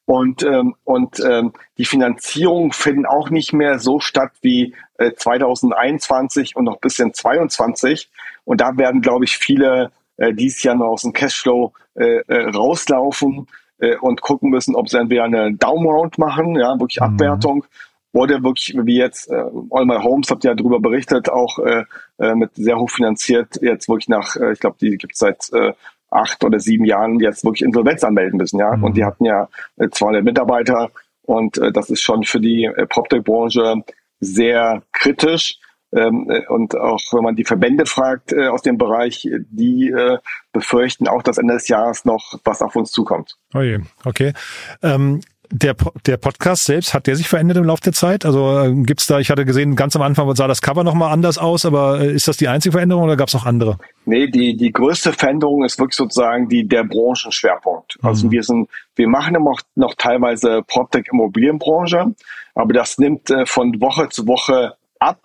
Und, 0.05 0.43
ähm, 0.43 0.75
und 0.83 1.19
ähm, 1.19 1.53
die 1.77 1.85
Finanzierung 1.85 2.71
finden 2.71 3.05
auch 3.07 3.31
nicht 3.31 3.53
mehr 3.53 3.79
so 3.79 3.99
statt 3.99 4.31
wie 4.41 4.75
äh, 4.99 5.11
2021 5.13 6.55
und 6.55 6.65
noch 6.65 6.79
bis 6.79 6.99
in 6.99 7.13
22. 7.13 8.09
Und 8.43 8.61
da 8.61 8.77
werden, 8.77 9.01
glaube 9.01 9.25
ich, 9.25 9.37
viele 9.37 9.91
äh, 10.17 10.33
dieses 10.33 10.61
Jahr 10.61 10.75
noch 10.75 10.87
aus 10.87 11.01
dem 11.01 11.13
Cashflow 11.13 11.73
äh, 11.95 12.19
äh, 12.27 12.49
rauslaufen 12.49 13.47
äh, 13.79 13.95
und 13.97 14.21
gucken 14.21 14.49
müssen, 14.49 14.75
ob 14.75 14.89
sie 14.89 14.99
entweder 14.99 15.23
eine 15.23 15.53
Downround 15.53 16.17
machen, 16.17 16.55
ja, 16.55 16.79
wirklich 16.79 16.99
mhm. 16.99 17.07
Abwertung, 17.07 17.65
wurde 18.13 18.41
wirklich, 18.43 18.75
wie 18.81 18.97
jetzt 18.97 19.29
äh, 19.29 19.43
All 19.71 19.85
My 19.85 19.97
Homes, 20.01 20.29
habt 20.31 20.43
ihr 20.45 20.51
ja 20.51 20.55
darüber 20.55 20.79
berichtet, 20.79 21.29
auch 21.29 21.59
äh, 21.59 21.83
äh, 22.17 22.33
mit 22.33 22.51
sehr 22.55 22.79
hoch 22.79 22.89
finanziert, 22.89 23.59
jetzt 23.61 23.89
wirklich 23.89 24.07
nach, 24.07 24.35
äh, 24.37 24.53
ich 24.53 24.59
glaube, 24.59 24.77
die 24.79 24.97
gibt 24.97 25.13
es 25.13 25.19
seit 25.19 25.51
äh, 25.53 25.73
acht 26.09 26.43
oder 26.43 26.59
sieben 26.59 26.85
Jahren 26.85 27.19
jetzt 27.19 27.43
wirklich 27.43 27.63
Insolvenz 27.63 28.03
anmelden 28.03 28.37
müssen, 28.37 28.59
ja. 28.59 28.75
Mhm. 28.75 28.83
Und 28.83 28.97
die 28.97 29.03
hatten 29.03 29.25
ja 29.25 29.49
äh, 29.77 29.89
200 29.89 30.23
Mitarbeiter 30.23 30.91
und 31.23 31.57
äh, 31.57 31.71
das 31.71 31.89
ist 31.89 32.01
schon 32.01 32.23
für 32.23 32.39
die 32.39 32.65
äh, 32.65 32.85
PropTech-Branche 32.85 33.83
sehr 34.19 34.81
kritisch. 34.93 35.59
Ähm, 35.93 36.29
äh, 36.29 36.45
und 36.47 36.75
auch 36.77 37.01
wenn 37.11 37.23
man 37.23 37.35
die 37.35 37.45
Verbände 37.45 37.85
fragt 37.85 38.33
äh, 38.33 38.47
aus 38.47 38.61
dem 38.61 38.77
Bereich, 38.77 39.27
die 39.49 39.89
äh, 39.89 40.17
befürchten 40.51 41.07
auch, 41.07 41.23
dass 41.23 41.37
Ende 41.37 41.53
des 41.53 41.67
Jahres 41.67 42.05
noch 42.05 42.39
was 42.43 42.61
auf 42.61 42.75
uns 42.75 42.91
zukommt. 42.91 43.35
Oh 43.53 43.61
je, 43.61 43.79
okay. 44.03 44.33
Ähm 44.81 45.21
der, 45.51 45.75
der 46.05 46.17
Podcast 46.17 46.65
selbst, 46.65 46.93
hat 46.93 47.07
der 47.07 47.15
sich 47.15 47.27
verändert 47.27 47.57
im 47.57 47.65
Laufe 47.65 47.81
der 47.83 47.93
Zeit? 47.93 48.25
Also 48.25 48.73
gibt's 48.83 49.07
da, 49.07 49.19
ich 49.19 49.29
hatte 49.29 49.45
gesehen, 49.45 49.75
ganz 49.75 49.95
am 49.95 50.01
Anfang 50.01 50.33
sah 50.35 50.47
das 50.47 50.61
Cover 50.61 50.83
nochmal 50.83 51.11
anders 51.11 51.37
aus, 51.37 51.65
aber 51.65 51.99
ist 52.01 52.27
das 52.27 52.37
die 52.37 52.47
einzige 52.47 52.73
Veränderung 52.73 53.03
oder 53.03 53.15
gab's 53.15 53.33
noch 53.33 53.45
andere? 53.45 53.77
Nee, 54.05 54.27
die, 54.27 54.57
die 54.57 54.71
größte 54.71 55.13
Veränderung 55.13 55.63
ist 55.63 55.79
wirklich 55.79 55.95
sozusagen 55.95 56.49
die, 56.49 56.67
der 56.67 56.83
Branchenschwerpunkt. 56.83 57.97
Mhm. 58.01 58.09
Also 58.09 58.31
wir 58.31 58.43
sind, 58.43 58.69
wir 58.95 59.07
machen 59.07 59.35
immer 59.35 59.51
noch, 59.51 59.61
noch 59.75 59.95
teilweise 59.95 60.61
PropTech 60.65 61.07
Immobilienbranche, 61.11 62.13
aber 62.55 62.73
das 62.73 62.97
nimmt 62.97 63.29
äh, 63.29 63.45
von 63.45 63.79
Woche 63.81 64.09
zu 64.09 64.27
Woche 64.27 64.75
ab 64.99 65.21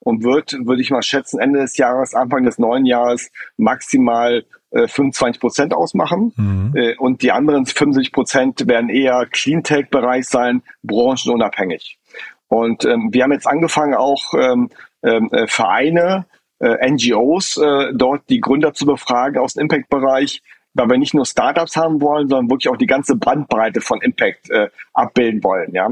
und 0.00 0.22
wird, 0.22 0.52
würde 0.64 0.82
ich 0.82 0.90
mal 0.90 1.02
schätzen, 1.02 1.40
Ende 1.40 1.60
des 1.60 1.76
Jahres, 1.76 2.14
Anfang 2.14 2.44
des 2.44 2.58
neuen 2.58 2.86
Jahres 2.86 3.30
maximal 3.56 4.44
25 4.74 5.36
äh, 5.36 5.40
Prozent 5.40 5.74
ausmachen. 5.74 6.32
Mhm. 6.36 6.72
Äh, 6.76 6.96
und 6.96 7.22
die 7.22 7.32
anderen 7.32 7.66
75 7.66 8.12
Prozent 8.12 8.68
werden 8.68 8.88
eher 8.88 9.26
Cleantech-Bereich 9.30 10.26
sein, 10.26 10.62
branchenunabhängig. 10.82 11.98
Und 12.48 12.84
ähm, 12.84 13.08
wir 13.12 13.22
haben 13.22 13.32
jetzt 13.32 13.46
angefangen, 13.46 13.94
auch 13.94 14.34
ähm, 14.34 14.70
ähm 15.02 15.28
äh, 15.32 15.46
Vereine, 15.46 16.26
äh, 16.60 16.90
NGOs, 16.90 17.56
äh, 17.56 17.92
dort 17.94 18.28
die 18.28 18.40
Gründer 18.40 18.74
zu 18.74 18.86
befragen 18.86 19.38
aus 19.38 19.54
dem 19.54 19.62
Impact-Bereich, 19.62 20.42
weil 20.74 20.88
wir 20.88 20.98
nicht 20.98 21.14
nur 21.14 21.26
Startups 21.26 21.76
haben 21.76 22.00
wollen, 22.00 22.28
sondern 22.28 22.50
wirklich 22.50 22.68
auch 22.68 22.76
die 22.76 22.86
ganze 22.86 23.16
Bandbreite 23.16 23.80
von 23.80 24.00
Impact 24.02 24.50
äh, 24.50 24.68
abbilden 24.92 25.42
wollen. 25.42 25.72
Ja? 25.72 25.88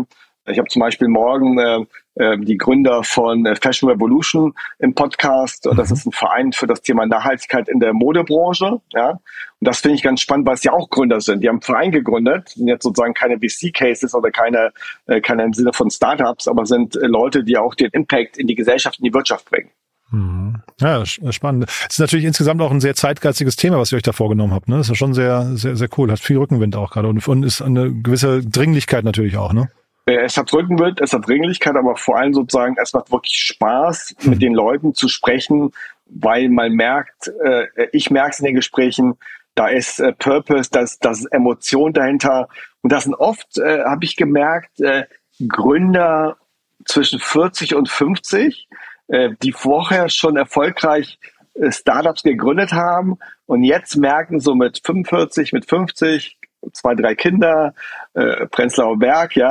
Ich 0.46 0.58
habe 0.58 0.68
zum 0.68 0.80
Beispiel 0.80 1.08
morgen 1.08 1.58
äh, 1.58 1.84
die 2.14 2.58
Gründer 2.58 3.02
von 3.02 3.46
äh, 3.46 3.56
Fashion 3.56 3.88
Revolution 3.88 4.54
im 4.78 4.94
Podcast. 4.94 5.66
Das 5.66 5.88
mhm. 5.88 5.94
ist 5.94 6.06
ein 6.06 6.12
Verein 6.12 6.52
für 6.52 6.66
das 6.66 6.82
Thema 6.82 7.06
Nachhaltigkeit 7.06 7.68
in 7.68 7.80
der 7.80 7.92
Modebranche. 7.92 8.80
Ja, 8.92 9.10
und 9.10 9.20
das 9.60 9.80
finde 9.80 9.96
ich 9.96 10.02
ganz 10.02 10.20
spannend, 10.20 10.46
weil 10.46 10.54
es 10.54 10.64
ja 10.64 10.72
auch 10.72 10.90
Gründer 10.90 11.20
sind. 11.20 11.42
Die 11.42 11.48
haben 11.48 11.56
einen 11.56 11.62
Verein 11.62 11.92
gegründet, 11.92 12.50
sind 12.50 12.68
jetzt 12.68 12.82
sozusagen 12.82 13.14
keine 13.14 13.38
VC-Cases 13.38 14.14
oder 14.14 14.30
keine, 14.30 14.72
äh, 15.06 15.20
keine 15.20 15.44
im 15.44 15.52
Sinne 15.52 15.72
von 15.72 15.90
Startups, 15.90 16.48
aber 16.48 16.66
sind 16.66 16.96
äh, 16.96 17.06
Leute, 17.06 17.44
die 17.44 17.56
auch 17.56 17.74
den 17.74 17.90
Impact 17.92 18.38
in 18.38 18.46
die 18.46 18.54
Gesellschaft, 18.54 18.98
in 18.98 19.04
die 19.04 19.14
Wirtschaft 19.14 19.48
bringen. 19.50 19.70
Mhm. 20.10 20.62
Ja, 20.80 21.06
spannend. 21.06 21.66
Es 21.88 21.94
ist 21.94 22.00
natürlich 22.00 22.26
insgesamt 22.26 22.60
auch 22.60 22.70
ein 22.70 22.80
sehr 22.80 22.94
zeitgeistiges 22.94 23.56
Thema, 23.56 23.78
was 23.78 23.92
ihr 23.92 23.96
euch 23.96 24.02
da 24.02 24.12
vorgenommen 24.12 24.52
habt. 24.52 24.68
Ne? 24.68 24.76
Das 24.76 24.90
ist 24.90 24.98
schon 24.98 25.14
sehr, 25.14 25.56
sehr, 25.56 25.76
sehr 25.76 25.88
cool. 25.96 26.10
Hat 26.10 26.18
viel 26.18 26.38
Rückenwind 26.38 26.76
auch 26.76 26.90
gerade 26.90 27.08
und, 27.08 27.26
und 27.26 27.42
ist 27.42 27.62
eine 27.62 27.92
gewisse 27.92 28.42
Dringlichkeit 28.42 29.04
natürlich 29.04 29.36
auch, 29.36 29.52
ne? 29.52 29.70
Äh, 30.06 30.24
es 30.24 30.36
hat 30.36 30.52
Rückenwind, 30.52 31.00
es 31.00 31.12
hat 31.12 31.26
Dringlichkeit, 31.26 31.76
aber 31.76 31.96
vor 31.96 32.18
allem 32.18 32.34
sozusagen, 32.34 32.76
es 32.80 32.92
macht 32.92 33.10
wirklich 33.12 33.34
Spaß, 33.34 34.14
mhm. 34.20 34.30
mit 34.30 34.42
den 34.42 34.54
Leuten 34.54 34.94
zu 34.94 35.08
sprechen, 35.08 35.72
weil 36.06 36.48
man 36.48 36.72
merkt, 36.72 37.28
äh, 37.44 37.66
ich 37.92 38.10
merke 38.10 38.30
es 38.30 38.40
in 38.40 38.46
den 38.46 38.54
Gesprächen, 38.54 39.14
da 39.54 39.68
ist 39.68 40.00
äh, 40.00 40.12
Purpose, 40.12 40.70
da 40.70 40.80
ist, 40.80 41.04
da 41.04 41.10
ist 41.10 41.26
Emotion 41.26 41.92
dahinter. 41.92 42.48
Und 42.82 42.92
das 42.92 43.04
sind 43.04 43.14
oft, 43.14 43.58
äh, 43.58 43.84
habe 43.84 44.04
ich 44.04 44.16
gemerkt, 44.16 44.80
äh, 44.80 45.04
Gründer 45.46 46.36
zwischen 46.84 47.20
40 47.20 47.74
und 47.74 47.88
50, 47.88 48.68
äh, 49.08 49.30
die 49.42 49.52
vorher 49.52 50.08
schon 50.08 50.36
erfolgreich 50.36 51.18
äh, 51.54 51.70
Startups 51.70 52.22
gegründet 52.22 52.72
haben 52.72 53.18
und 53.46 53.62
jetzt 53.62 53.96
merken 53.96 54.40
so 54.40 54.54
mit 54.54 54.80
45, 54.84 55.52
mit 55.52 55.68
50, 55.68 56.38
zwei, 56.72 56.94
drei 56.94 57.14
Kinder, 57.14 57.74
äh, 58.14 58.46
Prenzlauer 58.46 58.98
Berg, 58.98 59.36
ja, 59.36 59.50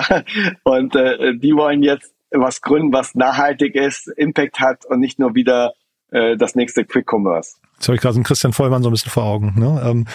und 0.63 0.95
äh, 0.95 1.35
die 1.35 1.53
wollen 1.53 1.83
jetzt 1.83 2.13
was 2.31 2.61
gründen, 2.61 2.93
was 2.93 3.15
nachhaltig 3.15 3.75
ist, 3.75 4.07
Impact 4.07 4.59
hat 4.59 4.85
und 4.85 4.99
nicht 4.99 5.19
nur 5.19 5.35
wieder 5.35 5.73
äh, 6.11 6.37
das 6.37 6.55
nächste 6.55 6.85
Quick 6.85 7.11
Commerce. 7.11 7.60
Jetzt 7.81 7.87
habe 7.87 7.95
ich 7.95 8.01
gerade 8.01 8.13
so 8.13 8.19
einen 8.19 8.25
Christian 8.25 8.53
Vollmann 8.53 8.83
so 8.83 8.89
ein 8.89 8.91
bisschen 8.91 9.09
vor 9.09 9.23
Augen. 9.23 9.55
Ne? 9.57 9.81
Ähm, 9.83 10.05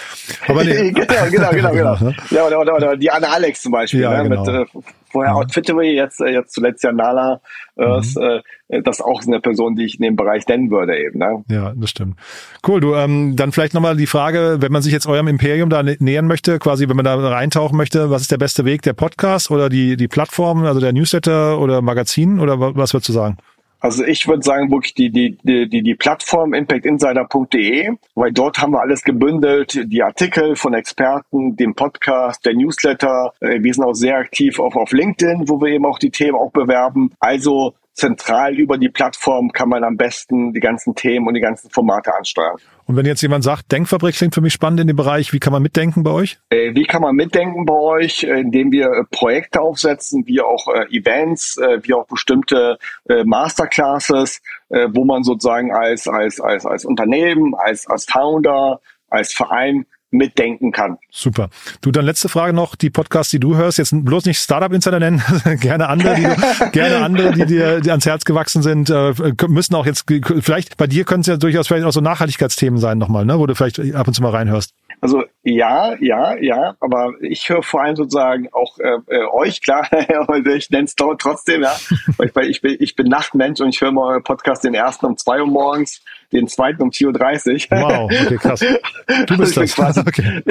aber 0.46 0.62
nee. 0.62 0.92
genau, 0.92 1.24
genau, 1.28 1.50
genau, 1.50 1.72
genau. 1.72 1.96
Ne? 2.00 2.14
Ja, 2.30 2.46
oder, 2.46 2.60
oder, 2.60 2.76
oder 2.76 2.96
die 2.96 3.10
Anne 3.10 3.28
Alex 3.28 3.62
zum 3.62 3.72
Beispiel, 3.72 4.02
ja, 4.02 4.22
ne? 4.22 4.28
genau. 4.28 4.44
mit, 4.44 4.54
äh, 4.54 4.80
vorher 5.10 5.32
ja. 5.32 5.36
Outfittery, 5.36 5.96
jetzt, 5.96 6.20
äh, 6.20 6.28
jetzt 6.28 6.52
zuletzt 6.52 6.84
ja 6.84 6.92
Nala. 6.92 7.40
Äh, 7.76 7.84
mhm. 7.84 8.42
äh, 8.68 8.82
das 8.82 9.00
ist 9.00 9.04
auch 9.04 9.20
eine 9.26 9.40
Person, 9.40 9.74
die 9.74 9.84
ich 9.84 9.96
in 9.96 10.02
dem 10.02 10.14
Bereich 10.14 10.46
nennen 10.46 10.70
würde 10.70 10.96
eben. 10.96 11.18
Ne? 11.18 11.44
Ja, 11.48 11.72
das 11.74 11.90
stimmt. 11.90 12.16
Cool, 12.64 12.80
du, 12.80 12.94
ähm, 12.94 13.34
dann 13.34 13.50
vielleicht 13.50 13.74
nochmal 13.74 13.96
die 13.96 14.06
Frage, 14.06 14.58
wenn 14.60 14.70
man 14.70 14.82
sich 14.82 14.92
jetzt 14.92 15.08
eurem 15.08 15.26
Imperium 15.26 15.68
da 15.68 15.82
nähern 15.82 16.28
möchte, 16.28 16.60
quasi 16.60 16.88
wenn 16.88 16.94
man 16.94 17.04
da 17.04 17.16
reintauchen 17.16 17.76
möchte, 17.76 18.10
was 18.10 18.22
ist 18.22 18.30
der 18.30 18.38
beste 18.38 18.64
Weg, 18.64 18.82
der 18.82 18.92
Podcast 18.92 19.50
oder 19.50 19.68
die, 19.68 19.96
die 19.96 20.06
Plattform, 20.06 20.64
also 20.64 20.78
der 20.78 20.92
Newsletter 20.92 21.58
oder 21.58 21.82
Magazin 21.82 22.38
oder 22.38 22.60
was 22.60 22.94
würdest 22.94 23.08
du 23.08 23.12
sagen? 23.12 23.38
Also 23.80 24.04
ich 24.04 24.26
würde 24.26 24.42
sagen, 24.42 24.70
wirklich 24.70 24.94
die, 24.94 25.10
die, 25.10 25.36
die, 25.42 25.82
die 25.82 25.94
Plattform 25.94 26.54
impactinsider.de, 26.54 27.90
weil 28.14 28.32
dort 28.32 28.58
haben 28.58 28.72
wir 28.72 28.80
alles 28.80 29.02
gebündelt, 29.02 29.78
die 29.84 30.02
Artikel 30.02 30.56
von 30.56 30.74
Experten, 30.74 31.56
den 31.56 31.74
Podcast, 31.74 32.44
der 32.46 32.54
Newsletter. 32.54 33.32
Äh, 33.40 33.62
wir 33.62 33.74
sind 33.74 33.84
auch 33.84 33.94
sehr 33.94 34.16
aktiv 34.16 34.58
auf, 34.58 34.76
auf 34.76 34.92
LinkedIn, 34.92 35.48
wo 35.48 35.60
wir 35.60 35.68
eben 35.68 35.86
auch 35.86 35.98
die 35.98 36.10
Themen 36.10 36.36
auch 36.36 36.52
bewerben. 36.52 37.12
Also 37.20 37.74
zentral 37.96 38.54
über 38.54 38.76
die 38.76 38.90
Plattform 38.90 39.50
kann 39.52 39.70
man 39.70 39.82
am 39.82 39.96
besten 39.96 40.52
die 40.52 40.60
ganzen 40.60 40.94
Themen 40.94 41.26
und 41.26 41.34
die 41.34 41.40
ganzen 41.40 41.70
Formate 41.70 42.14
ansteuern. 42.14 42.56
Und 42.84 42.94
wenn 42.94 43.06
jetzt 43.06 43.22
jemand 43.22 43.42
sagt, 43.42 43.72
Denkfabrik 43.72 44.14
klingt 44.14 44.34
für 44.34 44.42
mich 44.42 44.52
spannend 44.52 44.80
in 44.80 44.86
dem 44.86 44.96
Bereich, 44.96 45.32
wie 45.32 45.40
kann 45.40 45.52
man 45.52 45.62
mitdenken 45.62 46.04
bei 46.04 46.10
euch? 46.10 46.38
Äh, 46.50 46.74
wie 46.74 46.84
kann 46.84 47.02
man 47.02 47.16
mitdenken 47.16 47.64
bei 47.64 47.74
euch? 47.74 48.22
Äh, 48.22 48.40
indem 48.40 48.70
wir 48.70 48.86
äh, 48.86 49.04
Projekte 49.10 49.60
aufsetzen, 49.60 50.24
wie 50.26 50.40
auch 50.40 50.66
Events, 50.90 51.56
wie 51.56 51.94
auch 51.94 52.06
bestimmte 52.06 52.78
Masterclasses, 53.24 54.42
wo 54.68 55.04
man 55.04 55.22
sozusagen 55.22 55.72
als, 55.72 56.06
als, 56.06 56.40
als, 56.40 56.66
als 56.66 56.84
Unternehmen, 56.84 57.54
als, 57.54 57.86
als 57.86 58.04
Founder, 58.04 58.80
als 59.08 59.32
Verein 59.32 59.86
mitdenken 60.16 60.72
kann. 60.72 60.98
Super. 61.10 61.48
Du, 61.80 61.90
dann 61.90 62.04
letzte 62.04 62.28
Frage 62.28 62.52
noch. 62.52 62.74
Die 62.74 62.90
Podcasts, 62.90 63.30
die 63.30 63.40
du 63.40 63.56
hörst, 63.56 63.78
jetzt 63.78 63.92
bloß 63.92 64.26
nicht 64.26 64.38
Startup 64.38 64.72
Insider 64.72 64.98
nennen, 64.98 65.22
gerne 65.60 65.88
andere, 65.88 66.14
die 66.14 66.22
du, 66.22 66.70
gerne 66.72 67.04
andere, 67.04 67.32
die 67.32 67.46
dir 67.46 67.80
die 67.80 67.90
ans 67.90 68.06
Herz 68.06 68.24
gewachsen 68.24 68.62
sind, 68.62 68.90
äh, 68.90 69.14
müssen 69.48 69.74
auch 69.74 69.86
jetzt, 69.86 70.04
vielleicht 70.40 70.76
bei 70.76 70.86
dir 70.86 71.04
können 71.04 71.20
es 71.20 71.26
ja 71.26 71.36
durchaus 71.36 71.68
vielleicht 71.68 71.84
auch 71.84 71.92
so 71.92 72.00
Nachhaltigkeitsthemen 72.00 72.78
sein 72.78 72.98
nochmal, 72.98 73.24
ne, 73.24 73.38
wo 73.38 73.46
du 73.46 73.54
vielleicht 73.54 73.78
ab 73.94 74.06
und 74.06 74.14
zu 74.14 74.22
mal 74.22 74.30
reinhörst. 74.30 74.74
Also 75.00 75.24
ja, 75.42 75.94
ja, 76.00 76.36
ja, 76.38 76.74
aber 76.80 77.12
ich 77.20 77.48
höre 77.48 77.62
vor 77.62 77.82
allem 77.82 77.96
sozusagen 77.96 78.48
auch 78.52 78.78
äh, 78.78 78.98
äh 79.08 79.26
euch, 79.32 79.60
klar, 79.60 79.88
ich 80.56 80.70
nenne 80.70 80.84
es 80.84 80.94
trotzdem, 80.94 81.62
ja, 81.62 81.76
weil 82.16 82.46
ich, 82.46 82.56
ich, 82.56 82.60
bin, 82.62 82.76
ich 82.80 82.96
bin 82.96 83.06
Nachtmensch 83.08 83.60
und 83.60 83.68
ich 83.68 83.80
höre 83.80 83.92
mal 83.92 84.12
euren 84.12 84.22
Podcast 84.22 84.64
den 84.64 84.74
ersten 84.74 85.06
um 85.06 85.16
zwei 85.16 85.40
Uhr 85.40 85.46
morgens, 85.46 86.02
den 86.32 86.48
zweiten 86.48 86.82
um 86.82 86.90
4.30 86.90 87.70
Uhr. 87.70 87.82
Wow, 87.82 88.04
okay, 88.04 88.36
krass. 88.36 88.60
Du 89.26 89.36
bist 89.36 89.56
das. 89.56 89.74
Quasi, 89.74 90.00
okay. 90.00 90.42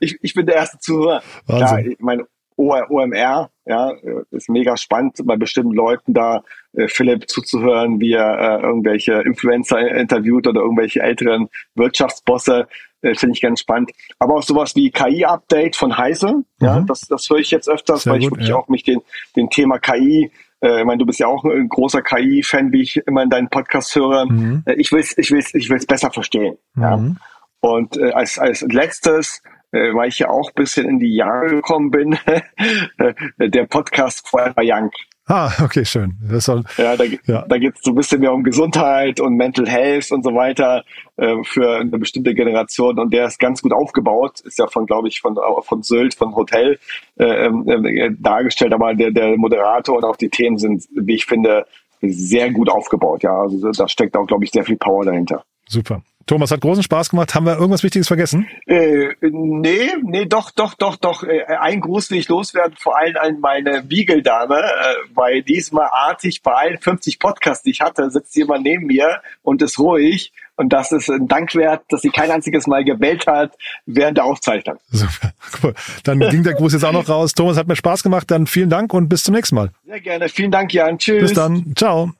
ich, 0.00 0.18
ich 0.22 0.34
bin 0.34 0.46
der 0.46 0.56
erste 0.56 0.78
Zuhörer. 0.78 1.22
Wahnsinn. 1.46 1.66
Klar, 1.66 1.80
ich 1.80 1.98
meine, 2.00 2.26
OMR, 2.56 3.50
ja, 3.64 3.92
ist 4.30 4.50
mega 4.50 4.76
spannend, 4.76 5.16
bei 5.24 5.36
bestimmten 5.36 5.72
Leuten 5.72 6.12
da 6.12 6.42
äh, 6.72 6.88
Philipp 6.88 7.28
zuzuhören, 7.28 8.00
wie 8.00 8.12
er 8.12 8.38
äh, 8.38 8.62
irgendwelche 8.62 9.14
Influencer 9.14 9.80
interviewt 9.90 10.46
oder 10.46 10.60
irgendwelche 10.60 11.00
älteren 11.00 11.48
Wirtschaftsbosse. 11.74 12.68
Äh, 13.02 13.14
Finde 13.14 13.34
ich 13.34 13.40
ganz 13.40 13.60
spannend. 13.60 13.92
Aber 14.18 14.34
auch 14.36 14.42
sowas 14.42 14.76
wie 14.76 14.90
KI-Update 14.90 15.76
von 15.76 15.96
Heise, 15.96 16.28
mhm. 16.28 16.44
ja, 16.58 16.80
das, 16.80 17.00
das 17.02 17.28
höre 17.28 17.38
ich 17.38 17.50
jetzt 17.50 17.68
öfters, 17.68 18.02
Sehr 18.02 18.12
weil 18.12 18.20
gut, 18.20 18.26
ich 18.26 18.30
wirklich 18.32 18.48
ja. 18.48 18.56
auch 18.56 18.68
mich 18.68 18.84
den, 18.84 19.00
den 19.36 19.48
Thema 19.50 19.78
KI 19.78 20.30
äh, 20.62 20.80
ich 20.80 20.84
meine, 20.84 20.98
du 20.98 21.06
bist 21.06 21.18
ja 21.18 21.26
auch 21.26 21.44
ein 21.44 21.68
großer 21.68 22.02
KI-Fan, 22.02 22.72
wie 22.72 22.82
ich 22.82 22.98
immer 23.06 23.22
in 23.22 23.30
deinen 23.30 23.48
Podcast 23.48 23.94
höre. 23.94 24.26
Mhm. 24.26 24.62
Äh, 24.66 24.74
ich 24.74 24.92
will 24.92 25.00
es 25.00 25.16
ich 25.16 25.30
will's, 25.30 25.54
ich 25.54 25.70
will's 25.70 25.86
besser 25.86 26.10
verstehen. 26.10 26.58
Mhm. 26.74 26.82
Ja. 26.82 27.14
Und 27.60 27.96
äh, 27.96 28.12
als, 28.12 28.38
als 28.38 28.62
letztes, 28.62 29.42
äh, 29.72 29.94
weil 29.94 30.08
ich 30.08 30.18
ja 30.18 30.28
auch 30.28 30.50
bisschen 30.52 30.88
in 30.88 30.98
die 30.98 31.14
Jahre 31.14 31.48
gekommen 31.48 31.90
bin, 31.90 32.18
der 33.38 33.64
Podcast 33.66 34.28
Forever 34.28 34.62
Young. 34.62 34.90
Ah, 35.30 35.52
okay, 35.62 35.84
schön. 35.84 36.16
Das 36.28 36.46
soll, 36.46 36.64
ja, 36.76 36.96
da, 36.96 37.04
ja. 37.26 37.44
da 37.46 37.58
geht 37.58 37.76
es 37.76 37.82
so 37.82 37.92
ein 37.92 37.94
bisschen 37.94 38.18
mehr 38.18 38.32
um 38.32 38.42
Gesundheit 38.42 39.20
und 39.20 39.36
Mental 39.36 39.68
Health 39.68 40.10
und 40.10 40.24
so 40.24 40.34
weiter 40.34 40.82
äh, 41.18 41.36
für 41.44 41.76
eine 41.76 41.98
bestimmte 41.98 42.34
Generation. 42.34 42.98
Und 42.98 43.12
der 43.12 43.26
ist 43.26 43.38
ganz 43.38 43.62
gut 43.62 43.72
aufgebaut, 43.72 44.40
ist 44.40 44.58
ja 44.58 44.66
von, 44.66 44.86
glaube 44.86 45.06
ich, 45.06 45.20
von, 45.20 45.38
von 45.62 45.82
Sylt, 45.84 46.14
von 46.14 46.34
Hotel 46.34 46.80
äh, 47.16 47.46
äh, 47.46 48.10
dargestellt. 48.18 48.72
Aber 48.72 48.92
der, 48.92 49.12
der 49.12 49.36
Moderator 49.36 49.98
und 49.98 50.04
auch 50.04 50.16
die 50.16 50.30
Themen 50.30 50.58
sind, 50.58 50.88
wie 50.96 51.14
ich 51.14 51.26
finde, 51.26 51.64
sehr 52.02 52.50
gut 52.50 52.68
aufgebaut. 52.68 53.22
Ja, 53.22 53.40
also 53.40 53.70
da 53.70 53.86
steckt 53.86 54.16
auch, 54.16 54.26
glaube 54.26 54.44
ich, 54.44 54.50
sehr 54.50 54.64
viel 54.64 54.78
Power 54.78 55.04
dahinter. 55.04 55.44
Super. 55.68 56.02
Thomas, 56.30 56.52
hat 56.52 56.60
großen 56.60 56.84
Spaß 56.84 57.10
gemacht. 57.10 57.34
Haben 57.34 57.46
wir 57.46 57.54
irgendwas 57.54 57.82
Wichtiges 57.82 58.06
vergessen? 58.06 58.46
Äh, 58.66 59.08
nee, 59.20 59.90
nee, 60.00 60.26
doch, 60.26 60.52
doch, 60.52 60.74
doch, 60.74 60.94
doch. 60.94 61.24
Äh, 61.24 61.42
ein 61.58 61.80
Gruß 61.80 62.12
will 62.12 62.18
ich 62.18 62.28
loswerden, 62.28 62.76
vor 62.78 62.96
allem 62.96 63.16
an 63.16 63.40
meine 63.40 63.82
Biegeldame, 63.82 64.60
äh, 64.60 64.94
weil 65.12 65.42
diesmal 65.42 65.88
artig 65.90 66.44
bei 66.44 66.52
allen 66.52 66.78
50 66.78 67.18
Podcasts, 67.18 67.64
die 67.64 67.70
ich 67.70 67.80
hatte, 67.80 68.08
sitzt 68.12 68.36
jemand 68.36 68.62
neben 68.62 68.86
mir 68.86 69.20
und 69.42 69.60
ist 69.60 69.80
ruhig. 69.80 70.32
Und 70.54 70.72
das 70.72 70.92
ist 70.92 71.10
ein 71.10 71.26
Dank 71.26 71.56
wert, 71.56 71.82
dass 71.88 72.02
sie 72.02 72.10
kein 72.10 72.30
einziges 72.30 72.68
Mal 72.68 72.84
gebellt 72.84 73.26
hat 73.26 73.56
während 73.86 74.16
der 74.16 74.24
Aufzeichnung. 74.24 74.76
Super, 74.92 75.32
cool. 75.64 75.74
Dann 76.04 76.20
ging 76.20 76.44
der 76.44 76.54
Gruß 76.54 76.74
jetzt 76.74 76.84
auch 76.84 76.92
noch 76.92 77.08
raus. 77.08 77.32
Thomas, 77.32 77.56
hat 77.56 77.66
mir 77.66 77.74
Spaß 77.74 78.04
gemacht. 78.04 78.30
Dann 78.30 78.46
vielen 78.46 78.70
Dank 78.70 78.94
und 78.94 79.08
bis 79.08 79.24
zum 79.24 79.34
nächsten 79.34 79.56
Mal. 79.56 79.72
Sehr 79.84 80.00
gerne. 80.00 80.28
Vielen 80.28 80.52
Dank, 80.52 80.72
Jan. 80.72 80.96
Tschüss. 80.96 81.22
Bis 81.22 81.32
dann. 81.32 81.72
Ciao. 81.74 82.12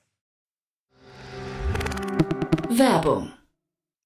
Werbung 2.71 3.31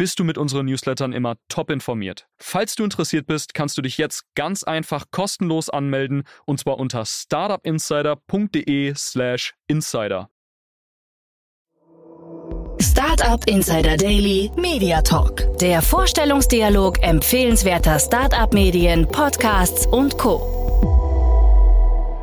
bist 0.00 0.18
du 0.18 0.24
mit 0.24 0.36
unseren 0.38 0.64
Newslettern 0.64 1.12
immer 1.12 1.36
top 1.50 1.68
informiert. 1.68 2.26
Falls 2.38 2.74
du 2.74 2.84
interessiert 2.84 3.26
bist, 3.26 3.52
kannst 3.52 3.76
du 3.76 3.82
dich 3.82 3.98
jetzt 3.98 4.24
ganz 4.34 4.64
einfach 4.64 5.04
kostenlos 5.10 5.68
anmelden 5.68 6.22
und 6.46 6.58
zwar 6.58 6.78
unter 6.78 7.04
startupinsider.de/slash 7.04 9.52
insider. 9.66 10.30
Startup 12.80 13.46
Insider 13.46 13.98
Daily 13.98 14.50
Media 14.56 15.02
Talk. 15.02 15.58
Der 15.58 15.82
Vorstellungsdialog 15.82 17.02
empfehlenswerter 17.02 17.98
Startup-Medien, 17.98 19.06
Podcasts 19.06 19.86
und 19.86 20.16
Co. 20.16 20.99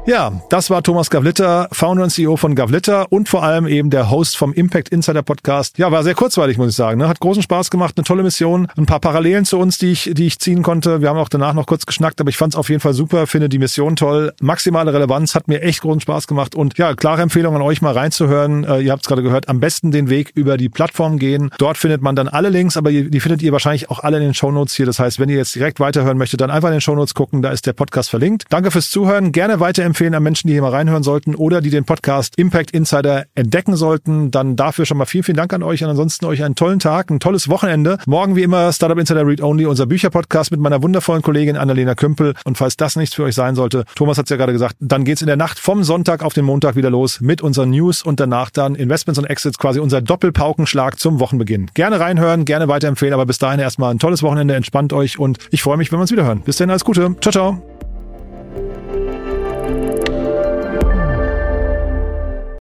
Ja, 0.07 0.31
das 0.49 0.69
war 0.69 0.83
Thomas 0.83 1.09
Gavlitter, 1.09 1.67
Founder 1.73 2.03
und 2.03 2.11
CEO 2.11 2.37
von 2.37 2.55
Gavlitter 2.55 3.11
und 3.11 3.27
vor 3.27 3.43
allem 3.43 3.67
eben 3.67 3.89
der 3.89 4.09
Host 4.09 4.37
vom 4.37 4.53
Impact 4.53 4.87
Insider 4.87 5.21
Podcast. 5.21 5.77
Ja, 5.77 5.91
war 5.91 6.01
sehr 6.03 6.15
kurzweilig, 6.15 6.57
muss 6.57 6.69
ich 6.69 6.75
sagen. 6.77 6.97
Ne? 6.97 7.09
Hat 7.09 7.19
großen 7.19 7.43
Spaß 7.43 7.69
gemacht, 7.69 7.95
eine 7.97 8.05
tolle 8.05 8.23
Mission, 8.23 8.69
ein 8.77 8.85
paar 8.85 9.01
Parallelen 9.01 9.43
zu 9.43 9.59
uns, 9.59 9.79
die 9.79 9.91
ich, 9.91 10.09
die 10.13 10.27
ich 10.27 10.39
ziehen 10.39 10.63
konnte. 10.63 11.01
Wir 11.01 11.09
haben 11.09 11.17
auch 11.17 11.27
danach 11.27 11.53
noch 11.53 11.65
kurz 11.65 11.85
geschnackt, 11.85 12.21
aber 12.21 12.29
ich 12.29 12.37
fand 12.37 12.53
es 12.53 12.57
auf 12.57 12.69
jeden 12.69 12.79
Fall 12.79 12.93
super, 12.93 13.27
finde 13.27 13.49
die 13.49 13.59
Mission 13.59 13.97
toll. 13.97 14.31
Maximale 14.39 14.93
Relevanz, 14.93 15.35
hat 15.35 15.49
mir 15.49 15.61
echt 15.61 15.81
großen 15.81 15.99
Spaß 15.99 16.27
gemacht 16.27 16.55
und 16.55 16.77
ja, 16.77 16.95
klare 16.95 17.21
Empfehlung 17.21 17.53
an 17.57 17.61
euch 17.61 17.81
mal 17.81 17.91
reinzuhören. 17.91 18.63
Äh, 18.63 18.79
ihr 18.79 18.93
habt 18.93 19.01
es 19.01 19.09
gerade 19.09 19.23
gehört, 19.23 19.49
am 19.49 19.59
besten 19.59 19.91
den 19.91 20.09
Weg 20.09 20.31
über 20.35 20.55
die 20.55 20.69
Plattform 20.69 21.19
gehen. 21.19 21.51
Dort 21.57 21.77
findet 21.77 22.01
man 22.01 22.15
dann 22.15 22.29
alle 22.29 22.47
Links, 22.47 22.77
aber 22.77 22.93
die 22.93 23.19
findet 23.19 23.41
ihr 23.41 23.51
wahrscheinlich 23.51 23.89
auch 23.89 23.99
alle 23.99 24.15
in 24.19 24.23
den 24.23 24.33
Shownotes 24.33 24.73
hier. 24.73 24.85
Das 24.85 24.99
heißt, 24.99 25.19
wenn 25.19 25.27
ihr 25.27 25.35
jetzt 25.35 25.53
direkt 25.53 25.81
weiterhören 25.81 26.17
möchtet, 26.17 26.39
dann 26.39 26.49
einfach 26.49 26.69
in 26.69 26.75
den 26.75 26.81
Shownotes 26.81 27.13
gucken, 27.13 27.41
da 27.41 27.49
ist 27.49 27.65
der 27.65 27.73
Podcast 27.73 28.09
verlinkt. 28.09 28.45
Danke 28.47 28.71
fürs 28.71 28.89
Zuhören, 28.89 29.33
gerne 29.33 29.59
weiterempfehlen 29.59 29.96
empfehlen 29.97 30.13
an 30.13 30.21
Menschen, 30.21 30.45
die 30.47 30.53
hier 30.53 30.61
mal 30.61 30.69
reinhören 30.69 31.01
sollten 31.01 31.33
oder 31.33 31.59
die 31.59 31.71
den 31.71 31.83
Podcast 31.83 32.35
Impact 32.37 32.69
Insider 32.69 33.25
entdecken 33.33 33.75
sollten. 33.75 34.29
Dann 34.29 34.55
dafür 34.55 34.85
schon 34.85 34.97
mal 34.97 35.07
vielen, 35.07 35.23
vielen 35.23 35.37
Dank 35.37 35.51
an 35.53 35.63
euch 35.63 35.83
und 35.83 35.89
ansonsten 35.89 36.25
euch 36.25 36.43
einen 36.43 36.53
tollen 36.53 36.77
Tag, 36.77 37.09
ein 37.09 37.19
tolles 37.19 37.49
Wochenende. 37.49 37.97
Morgen 38.05 38.35
wie 38.35 38.43
immer 38.43 38.71
Startup 38.71 38.99
Insider 38.99 39.25
Read 39.25 39.41
Only, 39.41 39.65
unser 39.65 39.87
Bücherpodcast 39.87 40.51
mit 40.51 40.59
meiner 40.59 40.83
wundervollen 40.83 41.23
Kollegin 41.23 41.57
Annalena 41.57 41.95
Kümpel. 41.95 42.35
Und 42.45 42.59
falls 42.59 42.77
das 42.77 42.95
nichts 42.95 43.15
für 43.15 43.23
euch 43.23 43.33
sein 43.33 43.55
sollte, 43.55 43.85
Thomas 43.95 44.19
hat 44.19 44.25
es 44.25 44.29
ja 44.29 44.37
gerade 44.37 44.53
gesagt, 44.53 44.75
dann 44.79 45.03
geht's 45.03 45.21
in 45.21 45.27
der 45.27 45.35
Nacht 45.35 45.57
vom 45.57 45.83
Sonntag 45.83 46.21
auf 46.21 46.35
den 46.35 46.45
Montag 46.45 46.75
wieder 46.75 46.91
los 46.91 47.19
mit 47.19 47.41
unseren 47.41 47.71
News 47.71 48.03
und 48.03 48.19
danach 48.19 48.51
dann 48.51 48.75
Investments 48.75 49.17
und 49.17 49.25
Exits, 49.25 49.57
quasi 49.57 49.79
unser 49.79 50.03
Doppelpaukenschlag 50.03 50.99
zum 50.99 51.19
Wochenbeginn. 51.19 51.71
Gerne 51.73 51.99
reinhören, 51.99 52.45
gerne 52.45 52.67
weiterempfehlen, 52.67 53.15
aber 53.15 53.25
bis 53.25 53.39
dahin 53.39 53.59
erstmal 53.59 53.95
ein 53.95 53.97
tolles 53.97 54.21
Wochenende, 54.21 54.53
entspannt 54.53 54.93
euch 54.93 55.17
und 55.17 55.39
ich 55.49 55.63
freue 55.63 55.77
mich, 55.77 55.91
wenn 55.91 55.97
wir 55.97 56.01
uns 56.01 56.11
wieder 56.11 56.25
hören. 56.25 56.41
Bis 56.41 56.57
dahin 56.57 56.69
alles 56.69 56.85
Gute. 56.85 57.15
Ciao, 57.19 57.31
ciao. 57.31 57.86